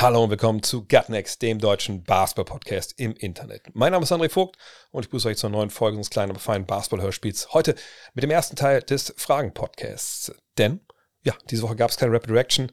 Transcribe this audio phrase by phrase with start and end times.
[0.00, 3.64] Hallo und willkommen zu Gutnext, dem deutschen Basketball-Podcast im Internet.
[3.74, 4.56] Mein Name ist André Vogt
[4.92, 7.52] und ich begrüße euch zur neuen Folge unseres kleinen, aber feinen Basketball-Hörspiels.
[7.52, 7.74] Heute
[8.14, 10.32] mit dem ersten Teil des Fragen-Podcasts.
[10.56, 10.80] Denn,
[11.22, 12.72] ja, diese Woche gab es keine Rapid Reaction.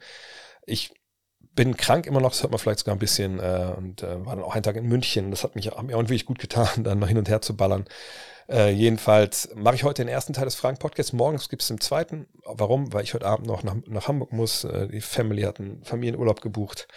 [0.66, 0.94] Ich
[1.58, 4.36] bin krank immer noch, das hört man vielleicht sogar ein bisschen, äh, und äh, war
[4.36, 5.32] dann auch einen Tag in München.
[5.32, 7.86] Das hat, mich, auch wirklich gut getan, dann noch hin und her zu ballern.
[8.48, 11.12] Äh, jedenfalls mache ich heute den ersten Teil des Fragen-Podcasts.
[11.12, 12.28] Morgens gibt es den zweiten.
[12.46, 12.94] Warum?
[12.94, 14.64] Weil ich heute Abend noch nach, nach Hamburg muss.
[14.64, 16.88] Äh, die Family hat einen Familienurlaub gebucht.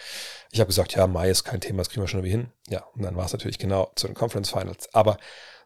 [0.51, 2.51] Ich habe gesagt, ja, Mai ist kein Thema, das kriegen wir schon irgendwie hin.
[2.69, 4.93] Ja, und dann war es natürlich genau zu den Conference Finals.
[4.93, 5.17] Aber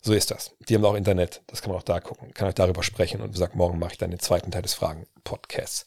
[0.02, 0.56] so ist das.
[0.70, 2.34] Die haben auch Internet, das kann man auch da gucken.
[2.34, 4.74] Kann euch darüber sprechen und wie gesagt, morgen mache ich dann den zweiten Teil des
[4.74, 5.86] Fragen-Podcasts.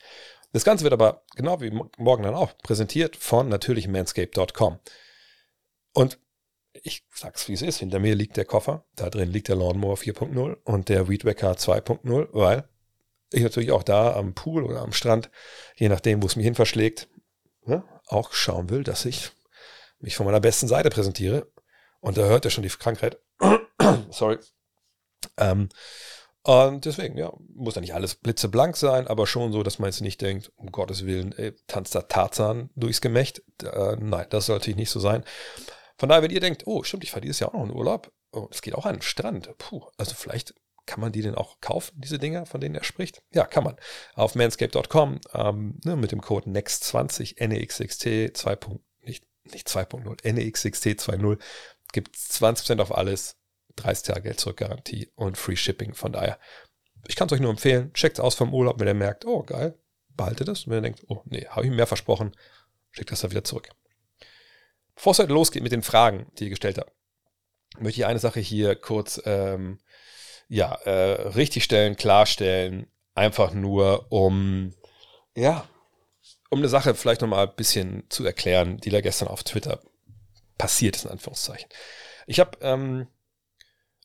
[0.52, 4.78] Das Ganze wird aber genau wie morgen dann auch präsentiert von natürlich manscape.com.
[5.92, 6.18] Und
[6.72, 9.96] ich sag's wie es ist, hinter mir liegt der Koffer, da drin liegt der Lawnmower
[9.96, 12.68] 4.0 und der Weed Wacker 2.0, weil
[13.32, 15.30] ich natürlich auch da am Pool oder am Strand,
[15.76, 17.08] je nachdem, wo es mich hin verschlägt,
[17.64, 19.30] ne, auch schauen will, dass ich
[19.98, 21.50] mich von meiner besten Seite präsentiere.
[22.00, 23.18] Und da hört er schon die Krankheit.
[24.10, 24.38] Sorry.
[25.36, 25.68] Ähm,
[26.48, 30.00] und deswegen, ja, muss ja nicht alles blitzeblank sein, aber schon so, dass man jetzt
[30.00, 33.42] nicht denkt, um Gottes Willen, ey, tanzt da Tarzan durchs Gemächt.
[33.62, 35.24] Äh, nein, das sollte nicht so sein.
[35.98, 38.10] Von daher, wenn ihr denkt, oh, stimmt, ich fahre dieses Jahr auch noch in Urlaub,
[38.32, 40.54] oh, es geht auch an den Strand, puh, also vielleicht
[40.86, 43.22] kann man die denn auch kaufen, diese Dinger, von denen er spricht?
[43.34, 43.76] Ja, kann man.
[44.14, 48.58] Auf manscape.com ähm, ne, mit dem Code NEXT20 NEXXT 2.
[49.02, 51.38] nicht, nicht 2.0, NEXXT 2.0
[51.92, 53.36] gibt es 20% auf alles,
[53.78, 55.94] 30 Tage Geld zurück Garantie und Free Shipping.
[55.94, 56.38] Von daher,
[57.06, 59.78] ich kann es euch nur empfehlen, checkt aus vom Urlaub, wenn ihr merkt, oh geil,
[60.16, 60.64] behaltet es.
[60.64, 62.32] Und wenn ihr denkt, oh nee, habe ich mehr versprochen,
[62.90, 63.68] schickt das da wieder zurück.
[64.94, 66.92] Bevor es heute losgeht mit den Fragen, die ihr gestellt habt,
[67.78, 69.78] möchte ich eine Sache hier kurz ähm,
[70.48, 72.88] ja, äh, richtigstellen, klarstellen.
[73.14, 74.74] Einfach nur, um
[75.34, 75.68] ja,
[76.50, 79.80] um eine Sache vielleicht nochmal ein bisschen zu erklären, die da gestern auf Twitter
[80.56, 81.68] passiert ist, in Anführungszeichen.
[82.26, 83.06] Ich habe ähm,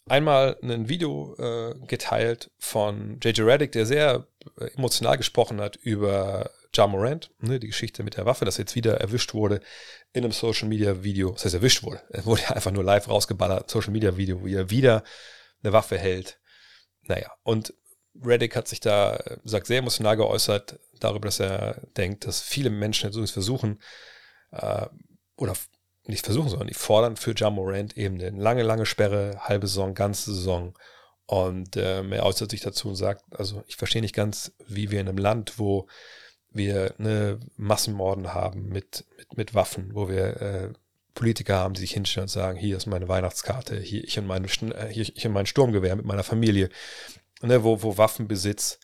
[0.06, 4.28] einmal ein Video äh, geteilt von JJ Reddick, der sehr
[4.60, 8.64] äh, emotional gesprochen hat über Ja Morant, ne, die Geschichte mit der Waffe, dass er
[8.64, 9.62] jetzt wieder erwischt wurde
[10.12, 11.32] in einem Social Media Video.
[11.32, 12.02] Das heißt, erwischt wurde.
[12.10, 15.04] Er wurde einfach nur live rausgeballert, Social Media Video, wo er wieder
[15.64, 16.40] eine Waffe hält.
[17.04, 17.74] Naja, und
[18.22, 22.70] Reddick hat sich da, äh, sagt, sehr emotional geäußert darüber, dass er denkt, dass viele
[22.70, 23.82] Menschen jetzt übrigens versuchen,
[24.52, 24.86] äh,
[25.36, 25.56] oder
[26.06, 29.94] nicht versuchen, sondern die fordern für Ja Morant eben eine lange, lange Sperre, halbe Saison,
[29.94, 30.74] ganze Saison.
[31.26, 35.00] Und ähm, er äußert sich dazu und sagt, also ich verstehe nicht ganz, wie wir
[35.00, 35.88] in einem Land, wo
[36.50, 40.74] wir eine Massenmorden haben mit, mit, mit Waffen, wo wir äh,
[41.16, 44.48] Politiker haben, die sich hinstellen und sagen, hier ist meine Weihnachtskarte, hier ich und, meine,
[44.48, 46.70] äh, hier ich und mein Sturmgewehr mit meiner Familie,
[47.42, 48.80] ne, wo, wo Waffenbesitz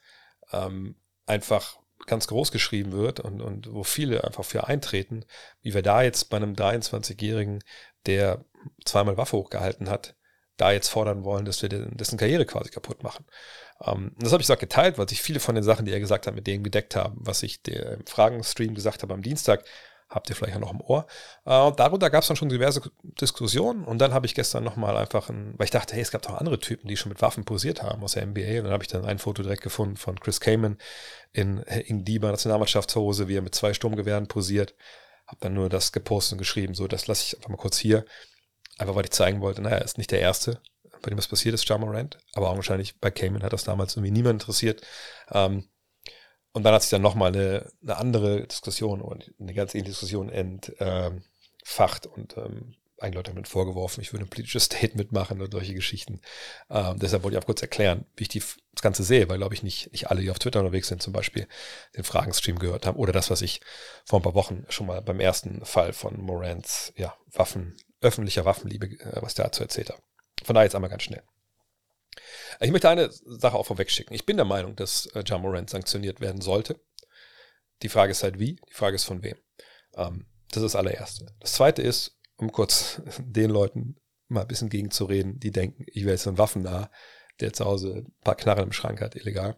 [0.52, 5.26] ähm, einfach ganz groß geschrieben wird und, und wo viele einfach für eintreten,
[5.62, 7.64] wie wir da jetzt bei einem 23-Jährigen,
[8.06, 8.44] der
[8.86, 10.16] zweimal Waffe hochgehalten hat,
[10.58, 13.26] da jetzt fordern wollen, dass wir dessen Karriere quasi kaputt machen.
[13.82, 16.28] Ähm, das habe ich auch geteilt, weil sich viele von den Sachen, die er gesagt
[16.28, 19.64] hat, mit denen gedeckt haben, was ich der im Fragenstream gesagt habe am Dienstag,
[20.10, 21.06] habt ihr vielleicht ja noch im Ohr.
[21.46, 25.30] Äh, darunter gab es dann schon diverse Diskussionen und dann habe ich gestern nochmal einfach
[25.30, 27.84] ein, weil ich dachte, hey, es gab doch andere Typen, die schon mit Waffen posiert
[27.84, 30.40] haben aus der NBA und dann habe ich dann ein Foto direkt gefunden von Chris
[30.40, 30.78] Kaman
[31.32, 34.76] in, in Dieber Nationalmannschaftshose, wie er mit zwei Sturmgewehren posiert.
[35.28, 38.04] Habe dann nur das gepostet und geschrieben, so, das lasse ich einfach mal kurz hier.
[38.80, 40.62] Einfach weil ich zeigen wollte, naja, er ist nicht der Erste,
[41.02, 44.12] bei dem was passiert ist, Jamarant, aber auch wahrscheinlich bei Cayman hat das damals irgendwie
[44.12, 44.82] niemand interessiert.
[45.32, 45.66] Ähm,
[46.54, 50.30] und dann hat sich dann nochmal eine, eine andere Diskussion und eine ganz ähnliche Diskussion
[50.30, 55.52] entfacht und ähm, einige Leute haben mir vorgeworfen, ich würde ein politisches Statement machen oder
[55.52, 56.22] solche Geschichten.
[56.70, 58.40] Ähm, deshalb wollte ich auch kurz erklären, wie ich die,
[58.74, 61.14] das Ganze sehe, weil, glaube ich, nicht, nicht alle, die auf Twitter unterwegs sind, zum
[61.14, 61.48] Beispiel
[61.96, 63.62] den Fragenstream gehört haben oder das, was ich
[64.06, 68.88] vor ein paar Wochen schon mal beim ersten Fall von Morans ja, Waffen, öffentlicher Waffenliebe,
[68.88, 70.02] äh, was dazu erzählt hat.
[70.44, 71.24] Von daher jetzt einmal ganz schnell.
[72.60, 74.16] Ich möchte eine Sache auch vorwegschicken.
[74.16, 76.80] Ich bin der Meinung, dass äh, Ja Morant sanktioniert werden sollte.
[77.82, 79.38] Die Frage ist halt wie, die Frage ist von wem.
[79.96, 81.28] Ähm, das ist das allererste.
[81.40, 83.96] Das zweite ist, um kurz den Leuten
[84.28, 86.92] mal ein bisschen gegenzureden, die denken, ich wäre jetzt ein Waffennah,
[87.40, 89.58] der zu Hause ein paar Knarren im Schrank hat, illegal.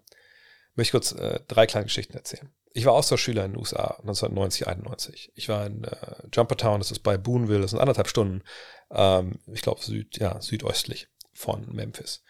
[0.76, 2.54] möchte ich kurz äh, drei kleine Geschichten erzählen.
[2.74, 5.32] Ich war Austauschschüler in den USA 1990, 91.
[5.36, 8.44] Ich war in äh, Jumpertown, das ist bei Boonville, das sind anderthalb Stunden,
[8.92, 12.24] ähm, ich glaube Süd, ja, südöstlich von Memphis.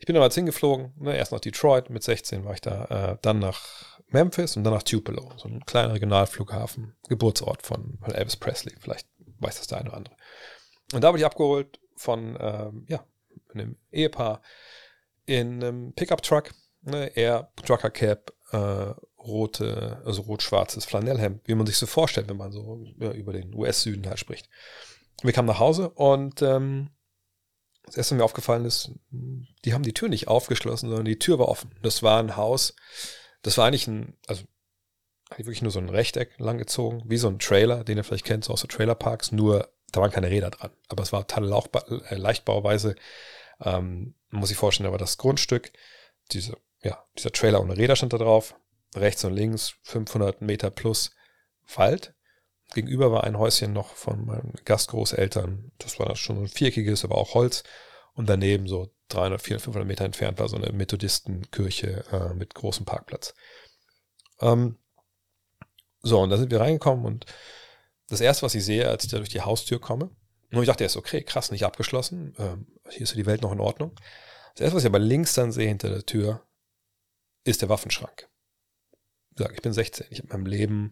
[0.00, 3.38] Ich bin damals hingeflogen, ne, erst nach Detroit, mit 16 war ich da, äh, dann
[3.38, 9.06] nach Memphis und dann nach Tupelo, so ein kleiner Regionalflughafen, Geburtsort von, Elvis Presley, vielleicht
[9.40, 10.16] weiß das der eine oder andere.
[10.94, 13.04] Und da wurde ich abgeholt von, ähm, ja,
[13.52, 14.40] einem Ehepaar
[15.26, 21.76] in einem Pickup-Truck, ne, er Trucker Cap, äh, rote, also rot-schwarzes Flanellhemd, wie man sich
[21.76, 24.48] so vorstellt, wenn man so ja, über den US-Süden halt spricht.
[25.22, 26.88] Wir kamen nach Hause und ähm,
[27.90, 31.38] das erste, was mir aufgefallen ist, die haben die Tür nicht aufgeschlossen, sondern die Tür
[31.38, 31.74] war offen.
[31.82, 32.74] Das war ein Haus,
[33.42, 34.44] das war eigentlich ein, also
[35.30, 38.44] eigentlich wirklich nur so ein Rechteck langgezogen, wie so ein Trailer, den ihr vielleicht kennt,
[38.44, 40.70] so aus so Trailerparks, nur da waren keine Räder dran.
[40.88, 41.52] Aber es war total
[42.08, 42.94] äh, Leichtbauweise.
[43.60, 45.72] Ähm, muss ich vorstellen, war das Grundstück,
[46.32, 48.54] diese, ja, dieser Trailer ohne Räder stand da drauf,
[48.94, 51.10] rechts und links 500 Meter plus
[51.74, 52.14] Wald.
[52.72, 55.72] Gegenüber war ein Häuschen noch von meinen Gastgroßeltern.
[55.78, 57.64] Das war schon so ein viereckiges, aber auch Holz.
[58.14, 62.84] Und daneben so 300, 400, 500 Meter entfernt war so eine Methodistenkirche äh, mit großem
[62.84, 63.34] Parkplatz.
[64.40, 64.78] Ähm,
[66.02, 67.26] so, und da sind wir reingekommen und
[68.08, 70.10] das erste, was ich sehe, als ich da durch die Haustür komme,
[70.52, 72.34] und ich dachte erst, okay, krass, nicht abgeschlossen.
[72.38, 73.94] Ähm, hier ist ja die Welt noch in Ordnung.
[74.54, 76.44] Das erste, was ich aber links dann sehe hinter der Tür,
[77.44, 78.28] ist der Waffenschrank.
[79.32, 80.06] Ich sage, ich bin 16.
[80.10, 80.90] Ich habe in meinem Leben,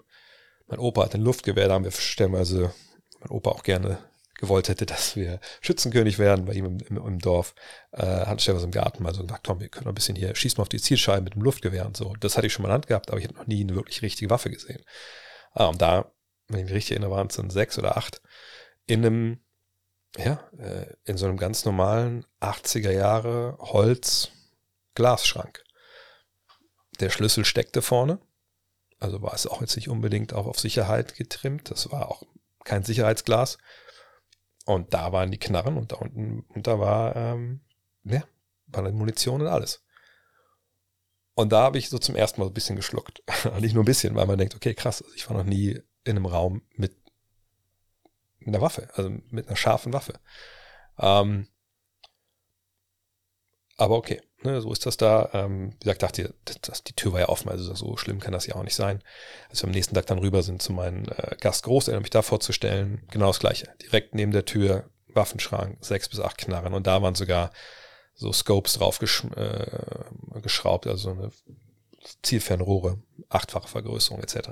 [0.68, 2.72] mein Opa hat ein Luftgewehr, da haben wir stellenweise,
[3.20, 3.98] mein Opa auch gerne
[4.38, 7.54] gewollt hätte, dass wir Schützenkönig werden bei ihm im, im, im Dorf,
[7.92, 10.58] äh, hat stellenweise im Garten mal so gesagt, Tom, wir können ein bisschen hier, schießen
[10.58, 12.14] mal auf die Zielscheiben mit dem Luftgewehr und so.
[12.20, 13.74] Das hatte ich schon mal in der Hand gehabt, aber ich habe noch nie eine
[13.74, 14.82] wirklich richtige Waffe gesehen.
[15.52, 16.12] Ah, und da,
[16.48, 18.20] wenn ich mich richtig erinnere, waren es dann sechs oder acht,
[18.86, 19.40] in einem,
[20.16, 24.30] ja, äh, in so einem ganz normalen 80er Jahre Holz
[24.94, 25.62] Glasschrank.
[27.00, 28.18] Der Schlüssel steckte vorne,
[28.98, 32.22] also war es auch jetzt nicht unbedingt auch auf Sicherheit getrimmt, das war auch
[32.64, 33.58] kein Sicherheitsglas.
[34.64, 37.60] Und da waren die Knarren und da unten, und da war, ähm,
[38.04, 38.22] ja,
[38.66, 39.82] war eine Munition und alles.
[41.34, 43.22] Und da habe ich so zum ersten Mal ein bisschen geschluckt.
[43.60, 46.16] Nicht nur ein bisschen, weil man denkt, okay, krass, also ich war noch nie in
[46.16, 46.96] einem Raum mit,
[48.40, 50.20] mit einer Waffe, also mit einer scharfen Waffe.
[50.98, 51.48] Ähm,
[53.76, 55.30] aber okay, ne, so ist das da.
[55.32, 58.46] Ähm, wie gesagt, dachte, das, die Tür war ja offen, also so schlimm kann das
[58.46, 59.02] ja auch nicht sein.
[59.48, 63.02] Als wir am nächsten Tag dann rüber sind zu meinen äh, Gastgroßeltern, mich da vorzustellen,
[63.10, 63.68] genau das gleiche.
[63.82, 67.50] Direkt neben der Tür, Waffenschrank, sechs bis acht Knarren und da waren sogar
[68.14, 71.30] so Scopes drauf gesch äh, geschraubt, also eine
[72.22, 72.98] Zielfernrohre,
[73.28, 74.50] achtfache Vergrößerung etc.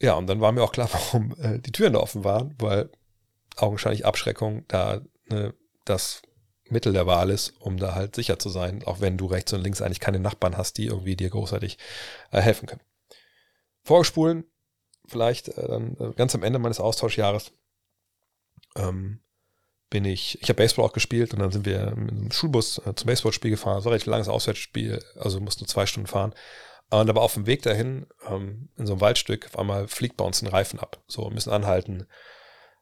[0.00, 2.90] Ja, und dann war mir auch klar, warum äh, die Türen da offen waren, weil
[3.56, 5.54] augenscheinlich Abschreckung da ne,
[5.84, 6.22] das
[6.70, 9.62] Mittel der Wahl ist, um da halt sicher zu sein, auch wenn du rechts und
[9.62, 11.78] links eigentlich keine Nachbarn hast, die irgendwie dir großartig
[12.30, 12.82] äh, helfen können.
[13.82, 14.44] Vorgespulen,
[15.06, 17.52] vielleicht äh, dann äh, ganz am Ende meines Austauschjahres,
[18.76, 19.20] ähm,
[19.90, 22.94] bin ich, ich habe Baseball auch gespielt und dann sind wir mit einem Schulbus äh,
[22.94, 23.78] zum Baseballspiel gefahren.
[23.78, 26.32] Ein relativ langes Auswärtsspiel, also mussten nur zwei Stunden fahren.
[26.90, 30.24] Und aber auf dem Weg dahin, ähm, in so einem Waldstück, auf einmal fliegt bei
[30.24, 31.02] uns ein Reifen ab.
[31.06, 32.06] So, müssen anhalten,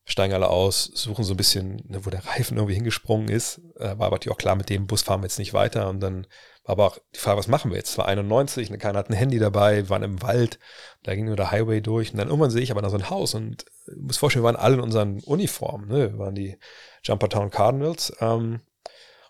[0.09, 3.61] steigen alle aus, suchen so ein bisschen, ne, wo der Reifen irgendwie hingesprungen ist.
[3.79, 5.89] Äh, war aber auch klar, mit dem Bus fahren wir jetzt nicht weiter.
[5.89, 6.27] Und dann
[6.65, 7.91] war aber auch die Frage, was machen wir jetzt?
[7.91, 10.59] Es war 91, ne, keiner hat ein Handy dabei, waren im Wald,
[11.03, 12.13] da ging nur der Highway durch.
[12.13, 14.49] Und dann irgendwann sehe ich aber da so ein Haus und ich muss vorstellen, wir
[14.49, 15.89] waren alle in unseren Uniformen.
[15.89, 16.13] Ne?
[16.13, 16.59] Wir waren die
[17.03, 18.13] Jumpertown Cardinals.
[18.21, 18.61] Ähm,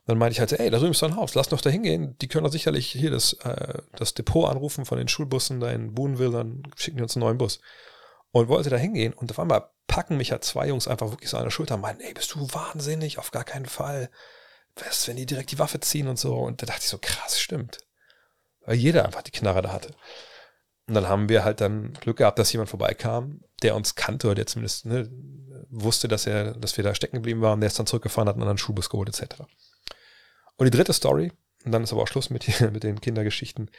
[0.07, 2.17] dann meinte ich halt, ey, da drüben ist so ein Haus, lass doch da hingehen.
[2.23, 5.93] Die können doch sicherlich hier das, äh, das Depot anrufen von den Schulbussen da in
[5.93, 7.61] Boonville, dann schicken die uns einen neuen Bus.
[8.31, 11.39] Und wollte da hingehen und auf einmal packen mich halt zwei Jungs einfach wirklich so
[11.39, 13.19] an der Schulter und meinen, ey, bist du wahnsinnig?
[13.19, 14.11] Auf gar keinen Fall.
[14.77, 16.37] Was, wenn die direkt die Waffe ziehen und so?
[16.37, 17.79] Und da dachte ich so, krass, stimmt.
[18.61, 19.95] Weil jeder einfach die Knarre da hatte.
[20.87, 24.37] Und dann haben wir halt dann Glück gehabt, dass jemand vorbeikam, der uns kannte oder
[24.37, 25.11] der zumindest ne,
[25.71, 27.61] wusste, dass er, dass wir da stecken geblieben waren.
[27.61, 29.43] Der ist dann zurückgefahren, hat einen anderen Schulbus geholt, etc.
[30.57, 31.33] Und die dritte Story,
[31.65, 33.71] und dann ist aber auch Schluss mit, mit den Kindergeschichten,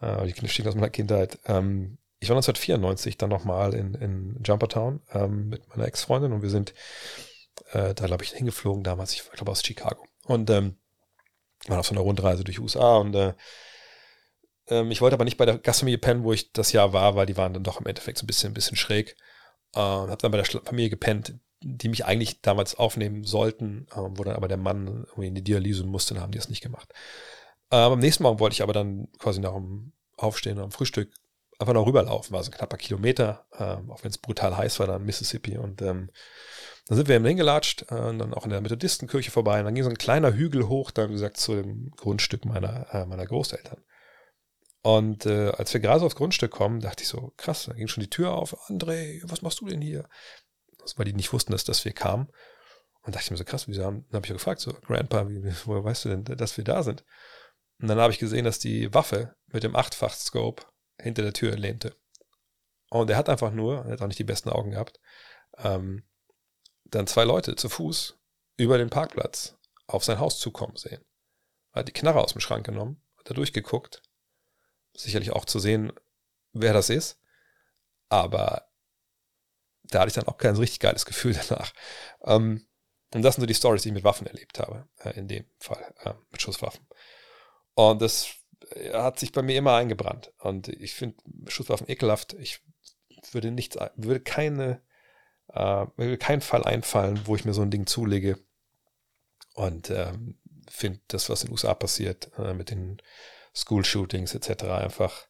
[0.00, 1.38] äh, die Kindergeschichten aus meiner Kindheit.
[1.46, 6.50] Ähm, ich war 1994 dann nochmal in, in Jumpertown ähm, mit meiner Ex-Freundin und wir
[6.50, 6.74] sind
[7.72, 10.04] äh, da, glaube ich, hingeflogen damals, ich glaube aus Chicago.
[10.24, 10.76] Und ähm,
[11.68, 13.34] waren auf so einer Rundreise durch USA und äh,
[14.68, 17.26] ähm, ich wollte aber nicht bei der Gastfamilie pennen, wo ich das Jahr war, weil
[17.26, 19.16] die waren dann doch im Endeffekt so ein bisschen, ein bisschen schräg.
[19.74, 24.24] Äh, habe dann bei der Familie gepennt, die mich eigentlich damals aufnehmen sollten, äh, wo
[24.24, 26.92] dann aber der Mann irgendwie in die Dialyse musste, dann haben die das nicht gemacht.
[27.70, 31.10] Äh, am nächsten Morgen wollte ich aber dann quasi nach dem Aufstehen, am Frühstück
[31.58, 34.86] einfach noch rüberlaufen, war so ein knapper Kilometer, äh, auch wenn es brutal heiß war
[34.86, 36.10] da in Mississippi und ähm,
[36.86, 37.86] Dann sind wir eben hingelatscht, äh,
[38.18, 39.58] dann auch in der Methodistenkirche vorbei.
[39.58, 42.92] Und dann ging so ein kleiner Hügel hoch, dann wie gesagt, zu dem Grundstück meiner,
[42.92, 43.82] äh, meiner Großeltern.
[44.82, 47.88] Und äh, als wir gerade so aufs Grundstück kommen, dachte ich so, krass, da ging
[47.88, 48.68] schon die Tür auf.
[48.68, 50.06] André, was machst du denn hier?
[50.78, 52.28] Das, weil die nicht wussten, dass, dass wir kamen.
[53.02, 55.42] Und dachte ich mir so, krass, wieso haben, dann habe ich gefragt, so, Grandpa, wie,
[55.64, 57.02] woher weißt du denn, dass wir da sind?
[57.80, 60.64] Und dann habe ich gesehen, dass die Waffe mit dem Achtfach-Scope
[61.04, 61.94] hinter der Tür lehnte.
[62.90, 65.00] Und er hat einfach nur, er hat auch nicht die besten Augen gehabt,
[65.58, 66.02] ähm,
[66.84, 68.18] dann zwei Leute zu Fuß
[68.56, 69.56] über den Parkplatz
[69.86, 71.04] auf sein Haus zukommen sehen.
[71.72, 74.02] Er hat die Knarre aus dem Schrank genommen, hat da durchgeguckt,
[74.96, 75.92] sicherlich auch zu sehen,
[76.52, 77.20] wer das ist.
[78.08, 78.68] Aber
[79.82, 81.72] da hatte ich dann auch kein richtig geiles Gefühl danach.
[82.22, 82.66] Ähm,
[83.12, 85.46] und das sind so die Stories, die ich mit Waffen erlebt habe, äh, in dem
[85.58, 86.86] Fall, äh, mit Schusswaffen.
[87.74, 88.36] Und das
[88.92, 90.32] hat sich bei mir immer eingebrannt.
[90.38, 91.16] Und ich finde
[91.48, 92.34] Schusswaffen ekelhaft.
[92.34, 92.60] Ich
[93.32, 94.80] würde nichts, würde keine,
[95.48, 98.38] äh, würde keinen Fall einfallen, wo ich mir so ein Ding zulege.
[99.54, 103.00] Und ähm, finde das, was in den USA passiert, äh, mit den
[103.54, 104.64] School-Shootings etc.
[104.64, 105.28] einfach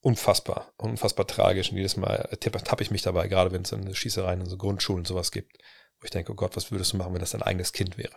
[0.00, 1.70] unfassbar, unfassbar tragisch.
[1.70, 5.00] Und jedes Mal tappe ich mich dabei, gerade wenn es dann Schießereien in so Grundschulen
[5.00, 5.56] und sowas gibt,
[6.00, 8.16] wo ich denke, oh Gott, was würdest du machen, wenn das dein eigenes Kind wäre?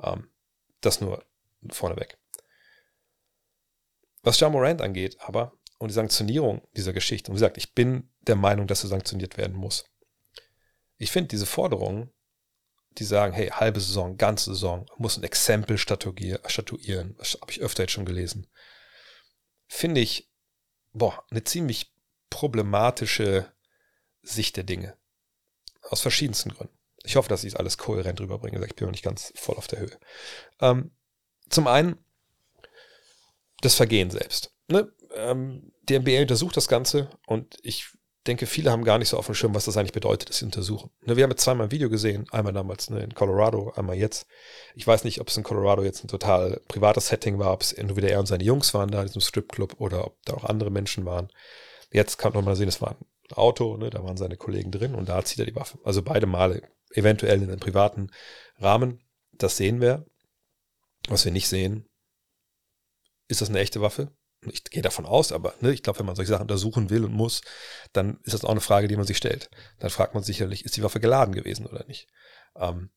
[0.00, 0.28] Ähm,
[0.80, 1.24] das nur
[1.70, 2.18] vorneweg.
[4.24, 8.10] Was Jean Morant angeht, aber, und die Sanktionierung dieser Geschichte, und wie gesagt, ich bin
[8.22, 9.84] der Meinung, dass er sanktioniert werden muss.
[10.96, 12.10] Ich finde diese Forderungen,
[12.92, 17.82] die sagen, hey, halbe Saison, ganze Saison, muss ein Exempel statuieren, das habe ich öfter
[17.82, 18.46] jetzt schon gelesen,
[19.66, 20.32] finde ich,
[20.92, 21.92] boah, eine ziemlich
[22.30, 23.52] problematische
[24.22, 24.96] Sicht der Dinge.
[25.82, 26.78] Aus verschiedensten Gründen.
[27.02, 28.64] Ich hoffe, dass ich es alles kohärent rüberbringe.
[28.64, 29.98] Ich bin noch nicht ganz voll auf der Höhe.
[30.60, 30.96] Ähm,
[31.50, 32.03] zum einen
[33.64, 34.52] das Vergehen selbst.
[34.68, 34.90] Ne?
[35.14, 37.92] Ähm, die NBA untersucht das Ganze und ich
[38.26, 40.46] denke, viele haben gar nicht so auf dem Schirm, was das eigentlich bedeutet, dass sie
[40.46, 40.90] untersuchen.
[41.02, 44.26] Ne, wir haben jetzt zweimal ein Video gesehen, einmal damals ne, in Colorado, einmal jetzt.
[44.74, 47.72] Ich weiß nicht, ob es in Colorado jetzt ein total privates Setting war, ob es
[47.72, 50.70] entweder er und seine Jungs waren da in diesem Stripclub oder ob da auch andere
[50.70, 51.28] Menschen waren.
[51.92, 54.94] Jetzt kann man mal sehen, es war ein Auto, ne, da waren seine Kollegen drin
[54.94, 55.78] und da zieht er die Waffe.
[55.84, 58.10] Also beide Male, eventuell in einem privaten
[58.58, 59.02] Rahmen.
[59.32, 60.06] Das sehen wir.
[61.08, 61.86] Was wir nicht sehen,
[63.28, 64.12] ist das eine echte Waffe?
[64.52, 67.12] Ich gehe davon aus, aber ne, ich glaube, wenn man solche Sachen untersuchen will und
[67.12, 67.40] muss,
[67.92, 69.50] dann ist das auch eine Frage, die man sich stellt.
[69.78, 72.08] Dann fragt man sicherlich, ist die Waffe geladen gewesen oder nicht?
[72.56, 72.90] Ähm,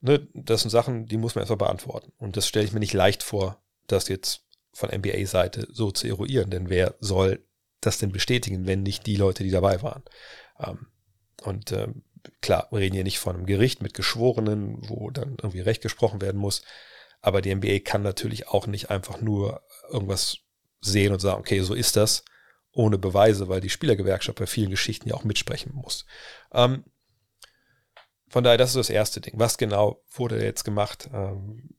[0.00, 2.12] ne, das sind Sachen, die muss man erstmal beantworten.
[2.18, 6.50] Und das stelle ich mir nicht leicht vor, das jetzt von NBA-Seite so zu eruieren.
[6.50, 7.44] Denn wer soll
[7.80, 10.02] das denn bestätigen, wenn nicht die Leute, die dabei waren?
[10.58, 10.86] Ähm,
[11.42, 12.02] und ähm,
[12.40, 16.20] klar, wir reden hier nicht von einem Gericht mit Geschworenen, wo dann irgendwie Recht gesprochen
[16.20, 16.62] werden muss.
[17.24, 20.40] Aber die NBA kann natürlich auch nicht einfach nur irgendwas
[20.82, 22.22] sehen und sagen, okay, so ist das,
[22.70, 26.04] ohne Beweise, weil die Spielergewerkschaft bei vielen Geschichten ja auch mitsprechen muss.
[26.52, 26.84] Ähm,
[28.28, 29.38] von daher, das ist das erste Ding.
[29.38, 31.70] Was genau wurde jetzt gemacht, ähm,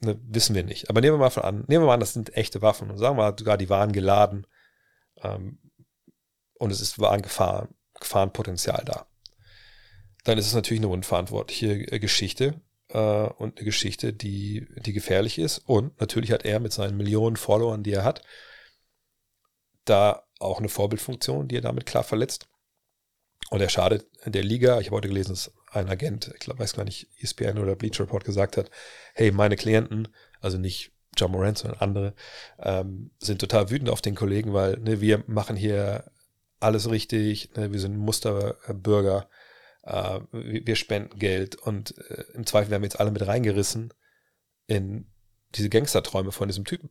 [0.00, 0.90] ne, wissen wir nicht.
[0.90, 2.98] Aber nehmen wir mal von an, nehmen wir mal an, das sind echte Waffen und
[2.98, 4.46] sagen wir mal sogar, die waren geladen
[5.22, 5.58] ähm,
[6.52, 9.06] und es ist, war ein Gefahr, Gefahrenpotenzial da.
[10.24, 12.60] Dann ist es natürlich eine unverantwortliche Geschichte
[12.92, 15.58] äh, und eine Geschichte, die, die gefährlich ist.
[15.58, 18.22] Und natürlich hat er mit seinen Millionen Followern, die er hat,
[19.84, 22.48] da auch eine Vorbildfunktion, die er damit klar verletzt.
[23.50, 24.80] Und er schadet der Liga.
[24.80, 28.04] Ich habe heute gelesen, dass ein Agent, ich glaube, weiß gar nicht, ESPN oder Bleacher
[28.04, 28.70] Report gesagt hat,
[29.14, 30.08] hey, meine Klienten,
[30.40, 32.14] also nicht John Morant, sondern andere,
[32.58, 36.10] ähm, sind total wütend auf den Kollegen, weil ne, wir machen hier
[36.60, 39.28] alles richtig, ne, wir sind Musterbürger,
[39.82, 43.92] äh, wir spenden Geld und äh, im Zweifel werden wir jetzt alle mit reingerissen
[44.66, 45.10] in
[45.54, 46.90] diese Gangsterträume von diesem Typen.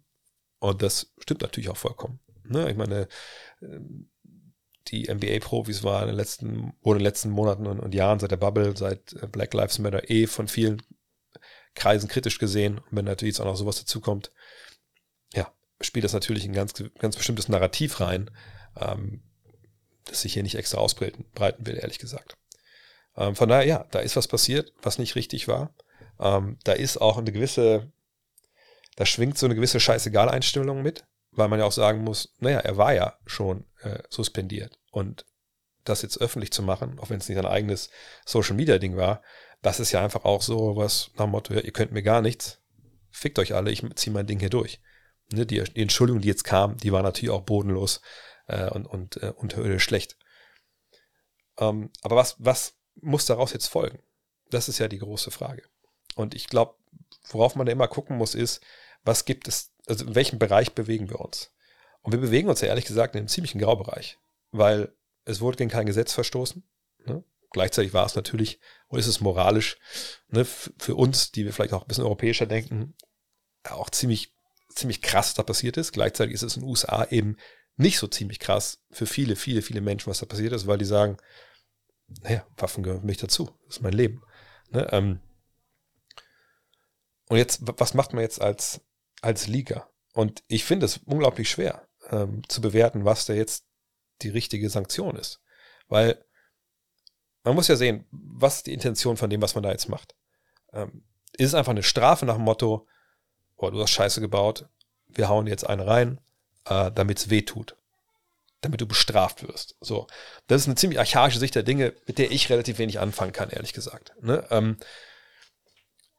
[0.60, 2.20] Und das stimmt natürlich auch vollkommen.
[2.44, 2.70] Ne?
[2.70, 3.08] Ich meine,
[3.62, 4.10] ähm,
[4.88, 8.32] die NBA-Profis waren in den letzten, wurden in den letzten Monaten und, und, Jahren seit
[8.32, 10.82] der Bubble, seit äh, Black Lives Matter eh von vielen
[11.76, 12.80] Kreisen kritisch gesehen.
[12.80, 14.32] Und wenn natürlich jetzt auch noch sowas dazukommt,
[15.34, 18.30] ja, spielt das natürlich ein ganz, ganz bestimmtes Narrativ rein,
[18.80, 19.24] ähm,
[20.06, 21.26] das sich hier nicht extra ausbreiten
[21.66, 22.38] will, ehrlich gesagt.
[23.16, 25.74] Ähm, von daher, ja, da ist was passiert, was nicht richtig war.
[26.20, 27.92] Ähm, da ist auch eine gewisse,
[28.96, 32.78] da schwingt so eine gewisse Scheißegal-Einstellung mit, weil man ja auch sagen muss, naja, er
[32.78, 34.80] war ja schon äh, suspendiert.
[34.92, 35.26] Und
[35.84, 37.90] das jetzt öffentlich zu machen, auch wenn es nicht ein eigenes
[38.26, 39.22] Social-Media-Ding war,
[39.62, 42.22] das ist ja einfach auch so was nach dem Motto, ja, ihr könnt mir gar
[42.22, 42.60] nichts,
[43.10, 44.82] fickt euch alle, ich ziehe mein Ding hier durch.
[45.32, 48.02] Ne, die, die, Entschuldigung, die jetzt kam, die war natürlich auch bodenlos
[48.48, 50.18] äh, und, und, äh, und schlecht.
[51.58, 54.00] Ähm, aber was, was muss daraus jetzt folgen?
[54.50, 55.64] Das ist ja die große Frage.
[56.16, 56.76] Und ich glaube,
[57.30, 58.62] worauf man da immer gucken muss, ist,
[59.04, 61.52] was gibt es, also in welchem Bereich bewegen wir uns?
[62.02, 64.18] Und wir bewegen uns ja ehrlich gesagt in einem ziemlichen Graubereich,
[64.52, 64.94] weil
[65.26, 66.64] es wurde gegen kein Gesetz verstoßen.
[67.06, 67.24] Ne?
[67.52, 69.78] Gleichzeitig war es natürlich, und ist es moralisch,
[70.30, 72.96] ne, für uns, die wir vielleicht auch ein bisschen europäischer denken,
[73.64, 74.34] auch ziemlich,
[74.74, 75.92] ziemlich krass da passiert ist.
[75.92, 77.38] Gleichzeitig ist es in den USA eben
[77.76, 80.86] nicht so ziemlich krass für viele, viele, viele Menschen, was da passiert ist, weil die
[80.86, 81.18] sagen,
[82.22, 83.50] naja, Waffen gehören für mich dazu.
[83.66, 84.22] Das ist mein Leben.
[84.70, 85.20] Ne, ähm,
[87.30, 88.82] und jetzt, was macht man jetzt als,
[89.22, 89.90] als Liga?
[90.14, 93.66] Und ich finde es unglaublich schwer ähm, zu bewerten, was da jetzt
[94.22, 95.42] die richtige Sanktion ist.
[95.88, 96.24] Weil
[97.44, 100.16] man muss ja sehen, was die Intention von dem, was man da jetzt macht.
[100.74, 102.88] Ähm, ist es einfach eine Strafe nach dem Motto,
[103.56, 104.68] oh, du hast Scheiße gebaut,
[105.08, 106.20] wir hauen jetzt eine rein,
[106.66, 107.78] äh, damit es weh tut.
[108.62, 109.76] Damit du bestraft wirst.
[109.82, 110.08] So.
[110.48, 113.50] Das ist eine ziemlich archaische Sicht der Dinge, mit der ich relativ wenig anfangen kann,
[113.50, 114.14] ehrlich gesagt.
[114.22, 114.46] Ne?
[114.52, 114.78] Ähm,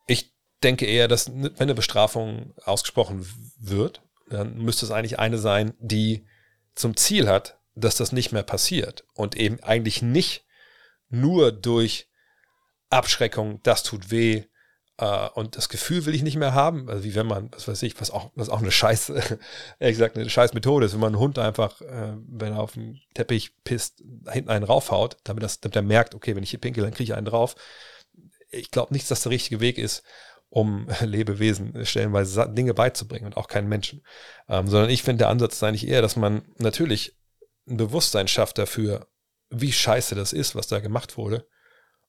[0.07, 3.27] ich denke eher, dass wenn eine Bestrafung ausgesprochen
[3.59, 6.27] wird, dann müsste es eigentlich eine sein, die
[6.75, 10.45] zum Ziel hat, dass das nicht mehr passiert und eben eigentlich nicht
[11.09, 12.09] nur durch
[12.91, 14.45] Abschreckung, das tut weh
[15.35, 18.01] und das Gefühl will ich nicht mehr haben, also wie wenn man, was weiß ich,
[18.01, 19.09] was auch, was auch eine scheiß,
[19.79, 22.73] ehrlich gesagt, eine scheiß Methode ist, wenn man einen Hund einfach, äh, wenn er auf
[22.73, 26.61] den Teppich pisst, hinten einen raufhaut, damit, das, damit er merkt, okay, wenn ich hier
[26.61, 27.57] pinkel, dann kriege ich einen drauf.
[28.51, 30.05] Ich glaube nicht, dass das der richtige Weg ist,
[30.51, 34.05] um Lebewesen stellenweise Dinge beizubringen und auch keinen Menschen.
[34.49, 37.17] Ähm, sondern ich finde, der Ansatz ist eigentlich eher, dass man natürlich
[37.67, 39.09] ein Bewusstsein schafft dafür,
[39.49, 41.47] wie scheiße das ist, was da gemacht wurde,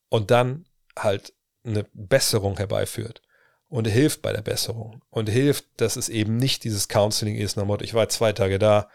[0.10, 0.66] und dann
[0.98, 1.34] halt
[1.64, 3.22] eine Besserung herbeiführt
[3.70, 7.66] und hilft bei der Besserung und hilft, dass es eben nicht dieses Counseling ist, nach
[7.66, 8.90] Motto, ich war zwei Tage da,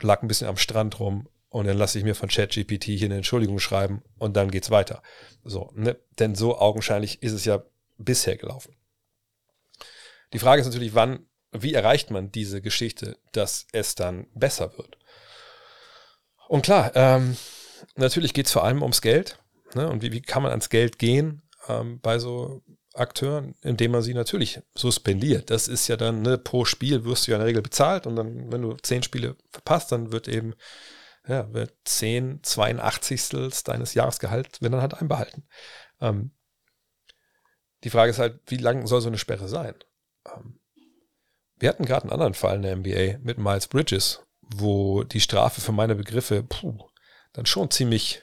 [0.00, 3.16] lag ein bisschen am Strand rum und dann lasse ich mir von ChatGPT hier eine
[3.16, 5.02] Entschuldigung schreiben und dann geht's weiter.
[5.44, 5.96] So, ne?
[6.18, 7.62] Denn so augenscheinlich ist es ja
[7.98, 8.76] bisher gelaufen.
[10.32, 14.96] Die Frage ist natürlich, wann, wie erreicht man diese Geschichte, dass es dann besser wird?
[16.48, 17.36] Und klar, ähm,
[17.96, 19.38] natürlich geht es vor allem ums Geld.
[19.74, 19.88] Ne?
[19.88, 22.62] Und wie, wie kann man ans Geld gehen ähm, bei so
[22.94, 25.50] Akteuren, indem man sie natürlich suspendiert.
[25.50, 28.16] Das ist ja dann, ne, pro Spiel wirst du ja in der Regel bezahlt und
[28.16, 30.54] dann, wenn du zehn Spiele verpasst, dann wird eben,
[31.26, 33.62] ja, wird zehn 82.
[33.64, 35.46] deines Jahresgehalts, wenn dann halt einbehalten.
[36.00, 36.32] Ähm,
[37.84, 39.74] die Frage ist halt, wie lang soll so eine Sperre sein?
[40.26, 40.60] Ähm,
[41.56, 45.60] wir hatten gerade einen anderen Fall in der NBA mit Miles Bridges, wo die Strafe
[45.60, 46.88] für meine Begriffe puh,
[47.32, 48.22] dann schon ziemlich,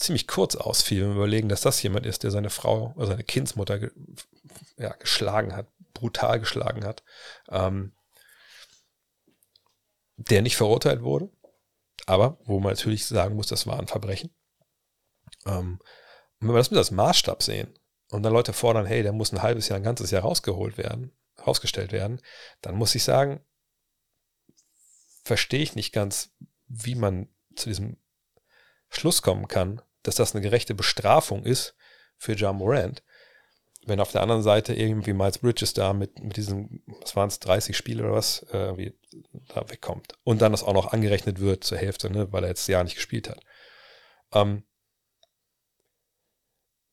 [0.00, 1.02] ziemlich kurz ausfiel.
[1.02, 3.90] Wenn wir überlegen, dass das jemand ist, der seine Frau oder seine Kindsmutter ge
[4.76, 7.02] ja, geschlagen hat, brutal geschlagen hat,
[7.48, 7.92] ähm,
[10.16, 11.30] der nicht verurteilt wurde,
[12.06, 14.34] aber wo man natürlich sagen muss, das war ein Verbrechen.
[15.46, 15.78] Ähm,
[16.40, 17.78] und wenn wir das mit als Maßstab sehen
[18.10, 21.12] und dann Leute fordern, hey, der muss ein halbes Jahr, ein ganzes Jahr rausgeholt werden,
[21.46, 22.20] rausgestellt werden,
[22.62, 23.44] dann muss ich sagen,
[25.24, 26.34] verstehe ich nicht ganz,
[26.66, 27.98] wie man zu diesem
[28.88, 31.74] Schluss kommen kann, dass das eine gerechte Bestrafung ist
[32.16, 33.02] für John Morant,
[33.86, 37.40] wenn auf der anderen Seite irgendwie Miles Bridges da mit, mit diesen, was waren es,
[37.40, 38.92] 30 Spiele oder was, äh,
[39.48, 40.14] da wegkommt.
[40.22, 42.96] Und dann das auch noch angerechnet wird zur Hälfte, ne, weil er jetzt Jahr nicht
[42.96, 43.40] gespielt hat.
[44.32, 44.64] Ähm,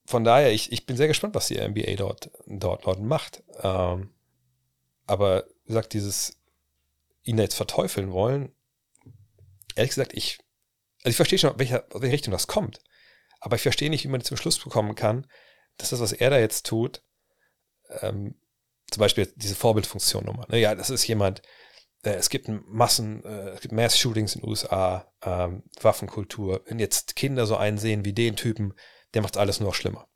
[0.06, 3.42] von daher, ich, ich bin sehr gespannt, was die NBA dort, dort, dort macht.
[3.62, 4.14] Ähm,
[5.06, 6.38] aber wie gesagt, dieses
[7.22, 8.54] ihn jetzt verteufeln wollen,
[9.74, 10.38] ehrlich gesagt, ich,
[11.00, 12.80] also ich verstehe schon, welcher, welche Richtung das kommt.
[13.40, 15.26] Aber ich verstehe nicht, wie man zum Schluss bekommen kann,
[15.76, 17.02] dass das, was er da jetzt tut,
[18.00, 18.40] ähm,
[18.90, 20.46] zum Beispiel diese Vorbildfunktion nochmal.
[20.48, 20.58] Ne?
[20.58, 21.42] Ja, das ist jemand,
[22.02, 26.62] äh, es gibt Massen, äh, es gibt Mass-Shootings in den USA, ähm, Waffenkultur.
[26.66, 28.74] Wenn jetzt Kinder so einen sehen wie den Typen,
[29.14, 30.08] der macht alles nur noch schlimmer.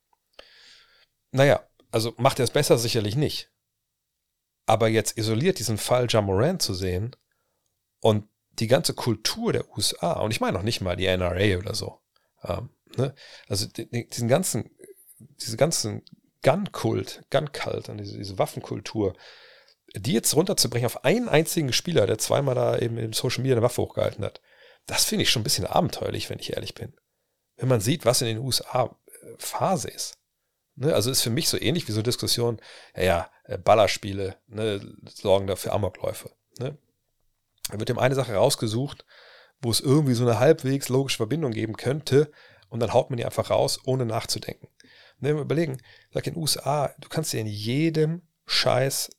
[1.31, 2.79] Naja, also macht er es besser?
[2.79, 3.51] Sicherlich nicht.
[4.67, 7.17] Aber jetzt isoliert diesen Fall Jamoran zu sehen
[8.01, 11.75] und die ganze Kultur der USA, und ich meine noch nicht mal die NRA oder
[11.75, 12.01] so,
[12.45, 13.15] ähm, ne?
[13.49, 14.71] also diesen ganzen,
[15.19, 16.03] diese ganzen
[16.43, 19.15] Gun-Kult, Gun-Cult und diese, diese Waffenkultur,
[19.95, 23.63] die jetzt runterzubrechen auf einen einzigen Spieler, der zweimal da eben im Social Media eine
[23.63, 24.41] Waffe hochgehalten hat,
[24.87, 26.95] das finde ich schon ein bisschen abenteuerlich, wenn ich ehrlich bin.
[27.57, 30.19] Wenn man sieht, was in den USA äh, Phase ist.
[30.75, 30.95] Ne?
[30.95, 32.61] Also ist für mich so ähnlich wie so Diskussion,
[32.97, 36.31] ja, ja, äh, Ballerspiele ne, sorgen dafür Amokläufe.
[36.59, 36.77] Ne?
[37.71, 39.05] Da wird dem eine Sache rausgesucht,
[39.61, 42.33] wo es irgendwie so eine halbwegs logische Verbindung geben könnte
[42.73, 44.67] und dann haut man die einfach raus, ohne nachzudenken.
[44.67, 45.77] Und wenn wir überlegen,
[46.11, 49.11] sag in den USA, du kannst dir in jedem Scheiß,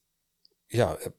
[0.69, 1.11] ja, äh,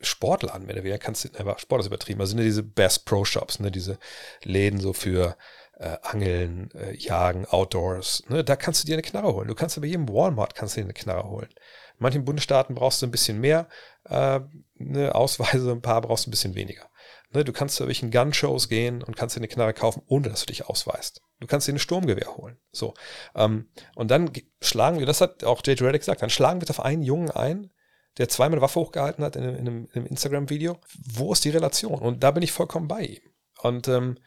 [0.00, 3.24] Sportladen, wenn du wieder kannst, du, Sport ist übertrieben, also sind ja diese Best Pro
[3.24, 4.00] Shops, ne, diese
[4.42, 5.36] Läden so für
[5.78, 8.24] äh, Angeln, äh, Jagen, Outdoors.
[8.28, 8.42] Ne?
[8.42, 9.46] Da kannst du dir eine Knarre holen.
[9.46, 11.48] Du kannst bei jedem Walmart kannst du dir eine Knarre holen.
[11.50, 13.68] In manchen Bundesstaaten brauchst du ein bisschen mehr
[14.06, 14.40] äh,
[14.74, 16.90] ne, Ausweise, ein paar brauchst du ein bisschen weniger.
[17.34, 20.40] Ne, du kannst zu welchen Gun-Shows gehen und kannst dir eine Knarre kaufen, ohne dass
[20.40, 21.22] du dich ausweist.
[21.40, 22.58] Du kannst dir ein Sturmgewehr holen.
[22.72, 22.94] So.
[23.34, 25.80] Ähm, und dann schlagen wir, das hat auch J.J.
[25.82, 27.70] Reddick gesagt, dann schlagen wir auf einen Jungen ein,
[28.18, 30.78] der zweimal Waffe hochgehalten hat in, in einem, einem Instagram-Video.
[30.94, 32.00] Wo ist die Relation?
[32.00, 33.22] Und da bin ich vollkommen bei ihm.
[33.62, 34.18] Und ähm,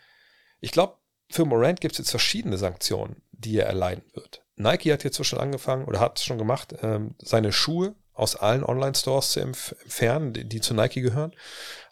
[0.59, 0.97] ich glaube,
[1.29, 4.43] für Morant gibt es jetzt verschiedene Sanktionen, die er erleiden wird.
[4.55, 8.63] Nike hat jetzt schon angefangen oder hat es schon gemacht, ähm, seine Schuhe aus allen
[8.63, 11.33] Online-Stores zu entfernen, die, die, zu Nike gehören.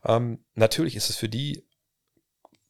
[0.06, 1.66] Ähm, natürlich ist es für die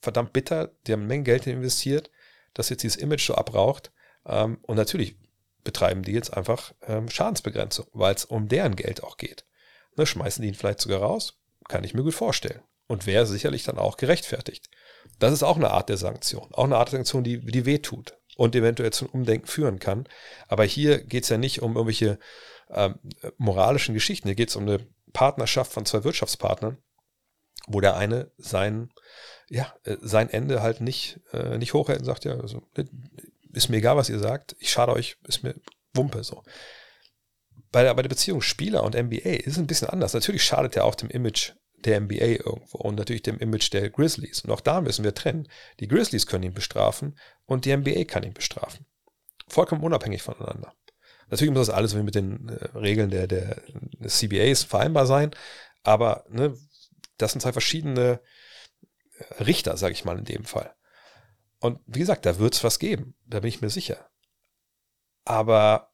[0.02, 2.12] verdammt bitter, die haben eine Menge Geld investiert,
[2.54, 3.92] dass jetzt dieses Image so abraucht.
[4.26, 5.18] Ähm, und natürlich
[5.64, 9.46] betreiben die jetzt einfach ähm, Schadensbegrenzung, weil es um deren Geld auch geht.
[9.96, 11.40] Ne, schmeißen die ihn vielleicht sogar raus?
[11.68, 12.62] Kann ich mir gut vorstellen.
[12.88, 14.70] Und wäre sicherlich dann auch gerechtfertigt.
[15.20, 16.54] Das ist auch eine Art der Sanktion.
[16.54, 20.08] Auch eine Art der Sanktion, die, die wehtut und eventuell zum Umdenken führen kann.
[20.48, 22.20] Aber hier geht es ja nicht um irgendwelche
[22.70, 23.00] ähm,
[23.38, 24.28] moralischen Geschichten.
[24.28, 26.78] Hier geht es um eine Partnerschaft von zwei Wirtschaftspartnern,
[27.68, 28.90] wo der eine sein,
[29.50, 32.88] ja, äh, sein Ende halt nicht, äh, nicht hochhält und sagt, ja, also, ne,
[33.54, 35.56] ist mir egal, was ihr sagt, ich schade euch, ist mir
[35.94, 36.44] Wumpe so.
[37.72, 40.14] Bei der, bei der Beziehung Spieler und NBA ist es ein bisschen anders.
[40.14, 41.54] Natürlich schadet er auch dem Image
[41.86, 44.42] der NBA irgendwo und natürlich dem Image der Grizzlies.
[44.42, 45.48] Und auch da müssen wir trennen.
[45.80, 48.86] Die Grizzlies können ihn bestrafen und die NBA kann ihn bestrafen.
[49.48, 50.74] Vollkommen unabhängig voneinander.
[51.30, 53.62] Natürlich muss das alles mit den äh, Regeln der, der
[54.06, 55.32] CBAs vereinbar sein,
[55.84, 56.56] aber ne,
[57.18, 58.22] das sind zwei verschiedene
[59.18, 60.76] äh, Richter, sage ich mal in dem Fall.
[61.60, 64.10] Und wie gesagt, da wird es was geben, da bin ich mir sicher.
[65.26, 65.94] Aber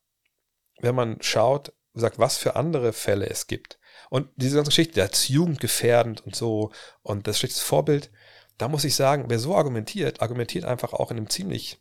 [0.80, 3.80] wenn man schaut, sagt, was für andere Fälle es gibt,
[4.10, 6.72] und diese ganze Geschichte, der ist jugendgefährdend und so,
[7.04, 8.12] und das schlechteste Vorbild,
[8.58, 11.80] da muss ich sagen, wer so argumentiert, argumentiert einfach auch in einem ziemlich,